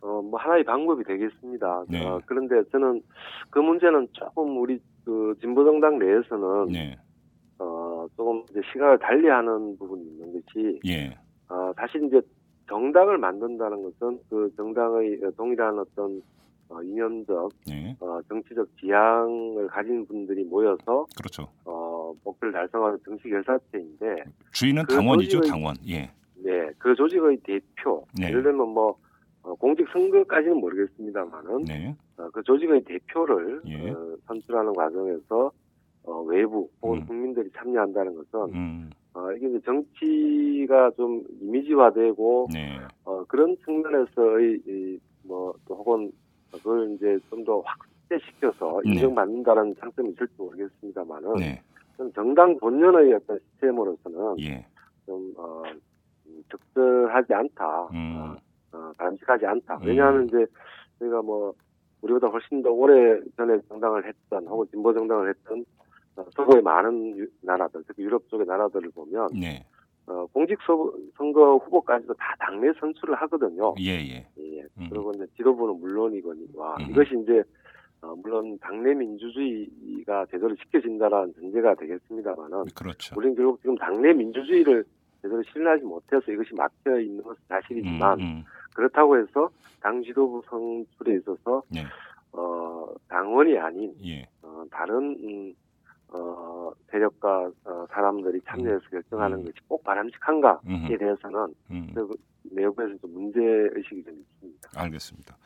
어, 0.00 0.22
뭐 0.22 0.38
하나의 0.38 0.62
방법이 0.64 1.02
되겠습니다. 1.04 1.84
네. 1.88 2.04
어, 2.04 2.20
그런데 2.26 2.56
저는 2.70 3.02
그 3.50 3.58
문제는 3.58 4.08
조금 4.12 4.58
우리 4.60 4.78
그 5.04 5.34
진보정당 5.40 5.98
내에서는 5.98 6.66
네. 6.72 6.96
어, 8.06 8.08
조금 8.16 8.42
이제 8.50 8.60
시각을 8.72 8.98
달리하는 8.98 9.76
부분이 9.78 10.02
있는 10.04 10.32
것이 10.32 10.80
예. 10.86 11.16
어, 11.48 11.72
사실 11.76 12.04
이제 12.04 12.20
정당을 12.68 13.18
만든다는 13.18 13.82
것은 13.82 14.18
그 14.28 14.52
정당의 14.56 15.20
동일한 15.36 15.78
어떤 15.78 16.22
어, 16.68 16.82
이념적 16.82 17.50
예. 17.70 17.96
어, 18.00 18.20
정치적 18.28 18.68
지향을 18.80 19.68
가진 19.68 20.04
분들이 20.06 20.44
모여서 20.44 21.06
그렇죠. 21.16 21.48
어, 21.64 22.12
목표를 22.24 22.52
달성하는 22.52 22.98
정치 23.04 23.28
결사체인데 23.28 24.24
주인은 24.52 24.84
그 24.86 24.94
당원이죠, 24.94 25.40
조직의- 25.40 25.48
당원. 25.48 25.76
예. 25.88 26.10
네, 26.38 26.70
그 26.78 26.94
조직의 26.94 27.38
대표 27.44 28.04
네. 28.18 28.28
예를 28.28 28.42
들면 28.42 28.68
뭐 28.68 28.96
어, 29.42 29.54
공직 29.54 29.86
선거까지는 29.92 30.56
모르겠습니다만은 30.58 31.64
네. 31.64 31.94
어, 32.18 32.28
그 32.32 32.42
조직의 32.42 32.82
대표를 32.84 33.62
예. 33.66 33.90
어, 33.90 34.16
선출하는 34.26 34.72
과정에서 34.74 35.52
어, 36.06 36.22
외부 36.22 36.68
혹은 36.80 37.00
음. 37.00 37.06
국민들이 37.06 37.50
참여한다는 37.56 38.14
것은 38.14 38.54
음. 38.54 38.90
어, 39.14 39.32
이게 39.32 39.48
이제 39.48 39.60
정치가 39.64 40.90
좀 40.96 41.22
이미지화되고 41.40 42.48
네. 42.52 42.78
어, 43.04 43.24
그런 43.24 43.56
측면에서의 43.64 44.60
이, 44.66 44.98
뭐, 45.24 45.54
또 45.66 45.74
혹은 45.76 46.10
그걸 46.52 46.92
이제 46.92 47.18
좀 47.28 47.44
더 47.44 47.62
확대시켜서 48.08 48.80
네. 48.84 48.92
인정받는다는 48.92 49.74
장점이 49.80 50.10
있을지 50.10 50.32
모르겠습니다만은 50.36 51.34
네. 51.34 51.62
좀 51.96 52.12
정당 52.12 52.56
본연의 52.58 53.14
어떤 53.14 53.38
시스템으로서는 53.38 54.40
예. 54.40 54.64
좀 55.06 55.32
어, 55.36 55.62
음, 56.26 56.42
적절하지 56.50 57.34
않다. 57.34 57.88
음. 57.92 58.16
어, 58.16 58.36
어, 58.76 58.92
바람직하지 58.96 59.46
않다. 59.46 59.76
음. 59.78 59.86
왜냐하면 59.86 60.26
이제 60.26 60.46
저희가 60.98 61.22
뭐 61.22 61.52
우리보다 62.02 62.28
훨씬 62.28 62.62
더 62.62 62.70
오래 62.70 63.20
전에 63.36 63.58
정당을 63.68 64.06
했던 64.06 64.46
혹은 64.46 64.66
진보 64.70 64.92
정당을 64.92 65.30
했던 65.30 65.60
어, 65.60 65.84
서구의 66.34 66.62
많은 66.62 67.16
유- 67.18 67.28
나라들, 67.42 67.82
특히 67.86 68.02
유럽 68.04 68.28
쪽의 68.28 68.46
나라들을 68.46 68.90
보면 68.90 69.28
네. 69.32 69.64
어, 70.06 70.24
공직선거 70.32 71.56
후보까지도 71.56 72.14
다 72.14 72.34
당내 72.38 72.72
선출을 72.78 73.14
하거든요. 73.16 73.74
예, 73.80 73.90
예. 73.92 74.26
예. 74.38 74.62
음. 74.78 74.86
그리고 74.88 75.12
이제 75.14 75.26
지도부는 75.36 75.80
물론이거니와 75.80 76.76
음. 76.80 76.86
이것이 76.90 77.10
이제 77.22 77.42
어, 78.02 78.14
물론 78.22 78.58
당내 78.60 78.94
민주주의가 78.94 80.26
제대로 80.26 80.54
지켜진다라는 80.54 81.34
전제가 81.34 81.74
되겠습니다만은 81.74 82.64
그렇죠. 82.74 83.14
우리는 83.18 83.34
결국 83.34 83.60
지금 83.60 83.74
당내 83.76 84.12
민주주의를 84.12 84.84
제대로 85.22 85.42
실현하지 85.42 85.84
못해서 85.84 86.30
이것이 86.30 86.54
막혀 86.54 87.00
있는 87.00 87.22
것은 87.22 87.40
사실이지만 87.48 88.20
음, 88.20 88.24
음. 88.24 88.44
그렇다고 88.74 89.16
해서 89.18 89.50
당 89.80 90.02
지도부 90.02 90.42
선출에 90.48 91.16
있어서 91.16 91.62
네. 91.72 91.82
어, 92.32 92.86
당원이 93.08 93.58
아닌 93.58 93.92
예. 94.04 94.28
어, 94.42 94.62
다른 94.70 95.16
음, 95.24 95.54
어, 96.08 96.70
세력과 96.90 97.50
어, 97.64 97.86
사람들이 97.90 98.40
참여해서 98.48 98.80
결정하는 98.90 99.38
음. 99.38 99.44
것이 99.44 99.54
꼭 99.68 99.82
바람직한가에. 99.84 100.96
대해서는 100.98 101.54
음. 101.70 101.90
그 101.94 102.08
내부에서 102.52 102.96
좀 103.00 103.12
문제 103.12 103.40
의식이 103.40 104.04
좀 104.04 104.14
있습니다. 104.14 104.70
알겠습니다. 104.76 105.36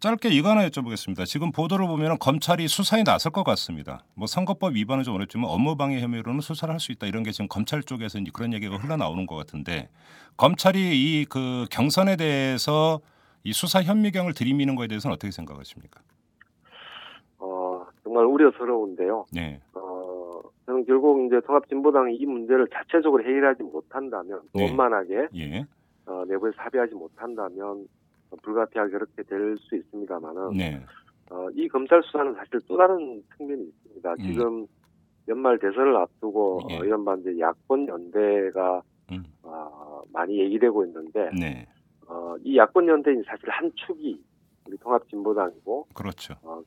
짧게 0.00 0.28
이거 0.30 0.50
하나 0.50 0.66
여쭤보겠습니다. 0.68 1.24
지금 1.24 1.52
보도를 1.52 1.86
보면 1.86 2.18
검찰이 2.18 2.66
수사에 2.66 3.04
나설 3.04 3.30
것 3.32 3.44
같습니다. 3.44 4.04
뭐 4.14 4.26
선거법 4.26 4.74
위반은 4.74 5.04
좀 5.04 5.14
어렵지만 5.14 5.48
업무방해 5.48 6.00
혐의로는 6.00 6.40
수사를 6.40 6.72
할 6.72 6.80
수 6.80 6.90
있다 6.92 7.06
이런 7.06 7.22
게 7.22 7.30
지금 7.30 7.46
검찰 7.48 7.82
쪽에서 7.82 8.18
이제 8.18 8.30
그런 8.34 8.52
얘기가 8.52 8.76
흘러나오는 8.76 9.24
것 9.26 9.36
같은데 9.36 9.88
검찰이 10.36 10.80
이 11.22 11.26
그 11.30 11.66
경선에 11.70 12.16
대해서 12.16 13.00
이 13.44 13.52
수사 13.52 13.80
현미경을 13.82 14.34
들이미는 14.34 14.74
거에 14.74 14.88
대해서는 14.88 15.14
어떻게 15.14 15.30
생각하십니까? 15.30 16.00
어, 17.38 17.86
정말 18.02 18.24
우려스러운데요. 18.26 19.26
네, 19.32 19.60
어, 19.74 19.97
저는 20.68 20.84
결국 20.84 21.24
이제 21.24 21.40
통합진보당이 21.46 22.16
이 22.16 22.26
문제를 22.26 22.68
자체적으로 22.68 23.24
해결하지 23.24 23.62
못한다면 23.62 24.42
또 24.52 24.58
네. 24.58 24.66
원만하게 24.68 25.28
예, 25.34 25.64
어, 26.04 26.24
내부에서 26.28 26.56
합의하지 26.58 26.94
못한다면 26.94 27.88
어, 28.30 28.36
불가피하게 28.42 28.92
그렇게 28.92 29.22
될 29.22 29.56
수 29.56 29.76
있습니다만은 29.76 30.50
네, 30.58 30.78
어, 31.30 31.48
이 31.54 31.68
검찰 31.68 32.02
수사는 32.02 32.34
사실 32.34 32.60
또 32.68 32.76
다른 32.76 33.22
측면이 33.38 33.62
있습니다. 33.62 34.10
음. 34.12 34.16
지금 34.18 34.66
연말 35.26 35.58
대선을 35.58 35.96
앞두고 35.96 36.60
예. 36.68 36.76
어, 36.76 36.84
이른바 36.84 37.14
이제 37.14 37.38
야권 37.38 37.88
연대가 37.88 38.82
음, 39.10 39.24
어, 39.44 40.02
많이 40.12 40.38
얘기되고 40.38 40.84
있는데 40.84 41.30
네, 41.40 41.66
어, 42.06 42.34
이 42.44 42.58
야권 42.58 42.86
연대는 42.86 43.22
사실 43.26 43.48
한 43.48 43.72
축이 43.74 44.22
우리 44.66 44.76
통합진보당이고 44.76 45.86
그렇죠. 45.94 46.34
어, 46.42 46.60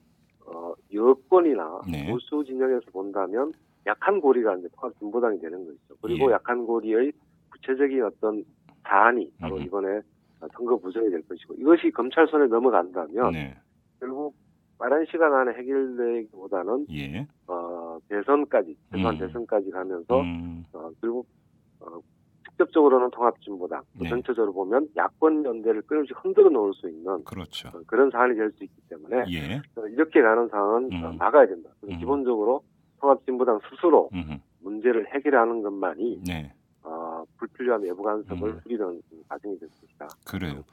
여권이나 0.91 1.81
네. 1.89 2.09
보수 2.09 2.43
진영에서 2.43 2.81
본다면 2.91 3.53
약한 3.87 4.19
고리가 4.21 4.55
이제 4.57 4.67
통합진보당이 4.75 5.39
되는 5.39 5.65
것이죠. 5.65 5.95
그리고 6.01 6.29
예. 6.29 6.33
약한 6.33 6.65
고리의 6.65 7.11
구체적인 7.51 8.03
어떤 8.03 8.43
사안이 8.83 9.31
바로 9.39 9.57
음. 9.57 9.61
이번에 9.63 10.01
선거 10.53 10.77
부정이 10.77 11.09
될 11.09 11.21
것이고 11.27 11.55
이것이 11.55 11.91
검찰 11.91 12.27
손에 12.27 12.47
넘어간다면 12.47 13.31
네, 13.31 13.55
결국 13.99 14.35
빠른 14.77 15.05
시간 15.05 15.33
안에 15.33 15.53
해결되기보다는 15.57 16.87
예, 16.91 17.27
어, 17.47 17.99
대선까지 18.09 18.75
최소한 18.91 19.15
음. 19.15 19.19
대선까지 19.19 19.69
가면서 19.69 20.19
음, 20.21 20.65
어, 20.73 20.89
결국 20.99 21.27
어, 21.79 21.99
직접적으로는 22.49 23.11
통합진보당 23.11 23.81
또 23.97 24.03
네. 24.03 24.09
전체적으로 24.09 24.51
보면 24.53 24.87
야권 24.95 25.45
연대를 25.45 25.83
끊임없이 25.83 26.13
흔들어 26.15 26.49
놓을 26.49 26.73
수 26.73 26.89
있는 26.89 27.23
그렇죠. 27.23 27.69
어, 27.69 27.81
그런 27.85 28.09
사안이 28.09 28.35
될 28.35 28.51
수 28.53 28.63
있기 28.63 28.81
때문에 28.89 29.25
예, 29.29 29.57
어, 29.75 29.85
이렇게 29.87 30.21
가는 30.21 30.47
상황은 30.49 30.91
음. 30.91 31.03
어, 31.03 31.13
막아야 31.13 31.45
된다. 31.47 31.69
음. 31.83 31.97
기본적으로 31.99 32.63
통합진보당 33.01 33.59
스스로 33.69 34.09
음, 34.13 34.41
문제를 34.59 35.13
해결하는 35.13 35.61
것만이 35.63 36.21
네. 36.25 36.53
어, 36.83 37.23
불필요한 37.37 37.83
외부 37.83 38.01
간섭을 38.01 38.49
음. 38.49 38.59
줄이는 38.63 39.01
과정이 39.27 39.59
될 39.59 39.69
것이다. 39.69 40.07
그래요. 40.25 40.63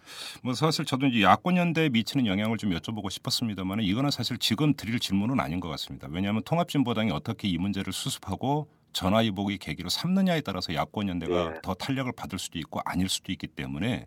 뭐 0.42 0.54
사실 0.54 0.84
저도 0.84 1.06
이제 1.06 1.22
야권 1.22 1.56
연대에 1.56 1.88
미치는 1.90 2.26
영향을 2.26 2.56
좀 2.56 2.70
여쭤보고 2.70 3.10
싶었습니다만 3.10 3.80
이거는 3.80 4.10
사실 4.10 4.38
지금 4.38 4.74
드릴 4.74 4.98
질문은 5.00 5.40
아닌 5.40 5.60
것 5.60 5.68
같습니다. 5.68 6.08
왜냐하면 6.10 6.42
통합진보당이 6.44 7.10
어떻게 7.10 7.48
이 7.48 7.58
문제를 7.58 7.92
수습하고 7.92 8.68
전화위복의 8.92 9.58
계기로 9.58 9.90
삼느냐에 9.90 10.40
따라서 10.40 10.74
야권 10.74 11.08
연대가 11.08 11.56
예. 11.56 11.60
더 11.62 11.74
탄력을 11.74 12.10
받을 12.16 12.38
수도 12.38 12.58
있고 12.58 12.80
아닐 12.84 13.08
수도 13.08 13.32
있기 13.32 13.46
때문에 13.46 14.06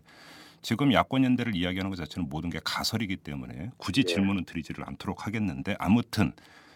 지금 0.60 0.92
야권 0.92 1.24
연대를 1.24 1.54
이야기하는 1.54 1.90
것 1.90 1.96
자체는 1.96 2.28
모든 2.28 2.50
게 2.50 2.60
가설이기 2.64 3.16
때문에 3.18 3.70
굳이 3.76 4.00
예. 4.00 4.04
질문은 4.04 4.44
드리지를 4.44 4.84
않도록 4.86 5.26
하겠는데 5.26 5.76
아무튼 5.78 6.32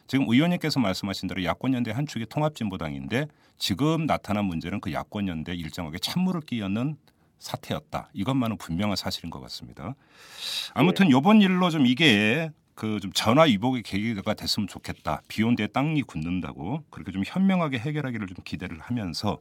지금 0.06 0.26
의원님께서 0.28 0.80
말씀하신 0.80 1.28
대로 1.28 1.42
야권 1.44 1.74
연대 1.74 1.90
한 1.90 2.06
축이 2.06 2.26
통합진보당인데 2.26 3.26
지금 3.58 4.06
나타난 4.06 4.44
문제는 4.44 4.80
그 4.80 4.92
야권 4.92 5.28
연대 5.28 5.54
일정하게 5.54 5.98
찬물을 5.98 6.42
끼얹는 6.42 6.96
사태였다. 7.38 8.10
이것만은 8.12 8.56
분명한 8.56 8.96
사실인 8.96 9.30
것 9.30 9.40
같습니다. 9.42 9.94
아무튼 10.74 11.08
이번 11.08 11.42
일로 11.42 11.70
좀 11.70 11.86
이게 11.86 12.50
그 12.74 13.00
좀 13.00 13.10
전화 13.12 13.42
위복의 13.44 13.82
계기가 13.82 14.34
됐으면 14.34 14.68
좋겠다. 14.68 15.22
비온 15.28 15.56
뒤에 15.56 15.66
땅이 15.68 16.02
굳는다고 16.02 16.84
그렇게 16.90 17.10
좀 17.10 17.22
현명하게 17.26 17.78
해결하기를 17.78 18.26
좀 18.28 18.36
기대를 18.44 18.78
하면서 18.78 19.38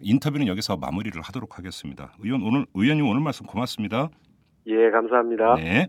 인터뷰는 0.00 0.46
여기서 0.46 0.76
마무리를 0.76 1.20
하도록 1.22 1.58
하겠습니다. 1.58 2.12
의원 2.20 2.42
오늘 2.42 2.66
의원님 2.74 3.06
오늘 3.08 3.22
말씀 3.22 3.46
고맙습니다. 3.46 4.10
예, 4.66 4.90
감사합니다. 4.90 5.54
네. 5.56 5.88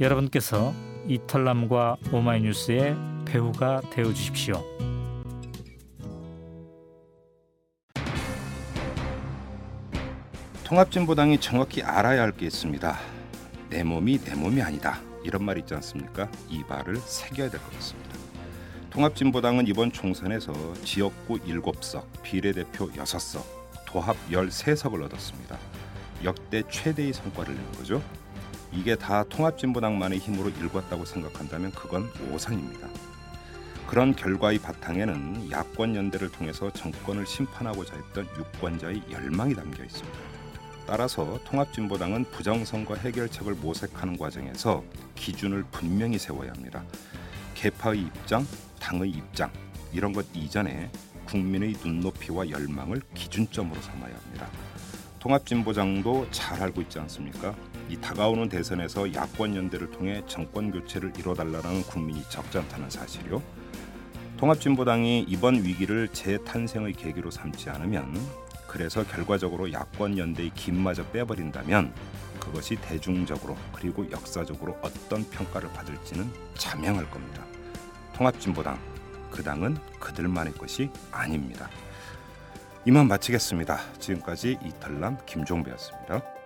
여러분께서 0.00 0.72
이털남과 1.08 1.96
오마이뉴스의 2.12 2.96
배우가 3.26 3.80
되어 3.90 4.12
주십시오. 4.12 4.62
통합진보당이 10.64 11.40
정확히 11.40 11.82
알아야 11.82 12.22
할 12.22 12.32
게 12.32 12.46
있습니다. 12.46 12.98
내 13.70 13.82
몸이 13.82 14.18
내 14.18 14.34
몸이 14.34 14.60
아니다. 14.62 15.00
이런 15.24 15.44
말 15.44 15.58
있지 15.58 15.74
않습니까? 15.74 16.30
이 16.48 16.62
말을 16.68 16.96
새겨야 16.96 17.50
될 17.50 17.60
것 17.60 17.72
같습니다. 17.74 18.10
통합진보당은 18.90 19.66
이번 19.66 19.92
총선에서 19.92 20.52
지역구 20.84 21.38
7석, 21.38 22.04
비례대표 22.22 22.90
6석, 22.90 23.42
도합 23.86 24.16
13석을 24.30 25.02
얻었습니다. 25.04 25.58
역대 26.24 26.62
최대의 26.70 27.12
성과를 27.12 27.54
낸 27.54 27.72
거죠. 27.72 28.02
이게 28.72 28.96
다 28.96 29.24
통합진보당만의 29.24 30.18
힘으로 30.18 30.50
일궜다고 30.50 31.06
생각한다면 31.06 31.72
그건 31.72 32.10
오산입니다. 32.32 32.88
그런 33.86 34.14
결과의 34.14 34.58
바탕에는 34.58 35.50
야권 35.50 35.96
연대를 35.96 36.30
통해서 36.30 36.70
정권을 36.70 37.26
심판하고자 37.26 37.96
했던 37.96 38.28
유권자의 38.36 39.02
열망이 39.10 39.54
담겨 39.54 39.82
있습니다. 39.82 40.18
따라서 40.86 41.38
통합진보당은 41.44 42.24
부정선거 42.30 42.96
해결책을 42.96 43.54
모색하는 43.54 44.18
과정에서 44.18 44.84
기준을 45.14 45.64
분명히 45.70 46.18
세워야 46.18 46.50
합니다. 46.50 46.82
개파의 47.54 48.00
입장, 48.02 48.46
당의 48.78 49.10
입장 49.10 49.50
이런 49.92 50.12
것 50.12 50.26
이전에 50.34 50.90
국민의 51.26 51.74
눈높이와 51.84 52.48
열망을 52.48 53.02
기준점으로 53.14 53.80
삼아야 53.80 54.14
합니다. 54.14 54.48
통합진보당도 55.18 56.30
잘 56.30 56.62
알고 56.62 56.82
있지 56.82 56.98
않습니까? 57.00 57.54
이 57.88 57.96
다가오는 57.96 58.48
대선에서 58.48 59.14
야권 59.14 59.56
연대를 59.56 59.90
통해 59.90 60.22
정권 60.26 60.70
교체를 60.70 61.12
이뤄달라는 61.18 61.82
국민이 61.84 62.22
적지 62.28 62.58
않다는 62.58 62.90
사실이요. 62.90 63.42
통합진보당이 64.36 65.24
이번 65.28 65.64
위기를 65.64 66.08
재탄생의 66.08 66.92
계기로 66.92 67.30
삼지 67.30 67.70
않으면 67.70 68.14
그래서 68.66 69.04
결과적으로 69.04 69.72
야권 69.72 70.18
연대의 70.18 70.50
김마저 70.54 71.04
빼버린다면 71.06 71.92
그것이 72.38 72.76
대중적으로 72.76 73.56
그리고 73.72 74.08
역사적으로 74.10 74.78
어떤 74.82 75.28
평가를 75.30 75.70
받을지는 75.72 76.30
자명할 76.54 77.10
겁니다. 77.10 77.44
통합진보당 78.14 78.78
그 79.30 79.42
당은 79.42 79.76
그들만의 79.98 80.54
것이 80.54 80.90
아닙니다. 81.10 81.68
이만 82.84 83.08
마치겠습니다. 83.08 83.78
지금까지 83.98 84.58
이탈남 84.64 85.18
김종배였습니다. 85.26 86.37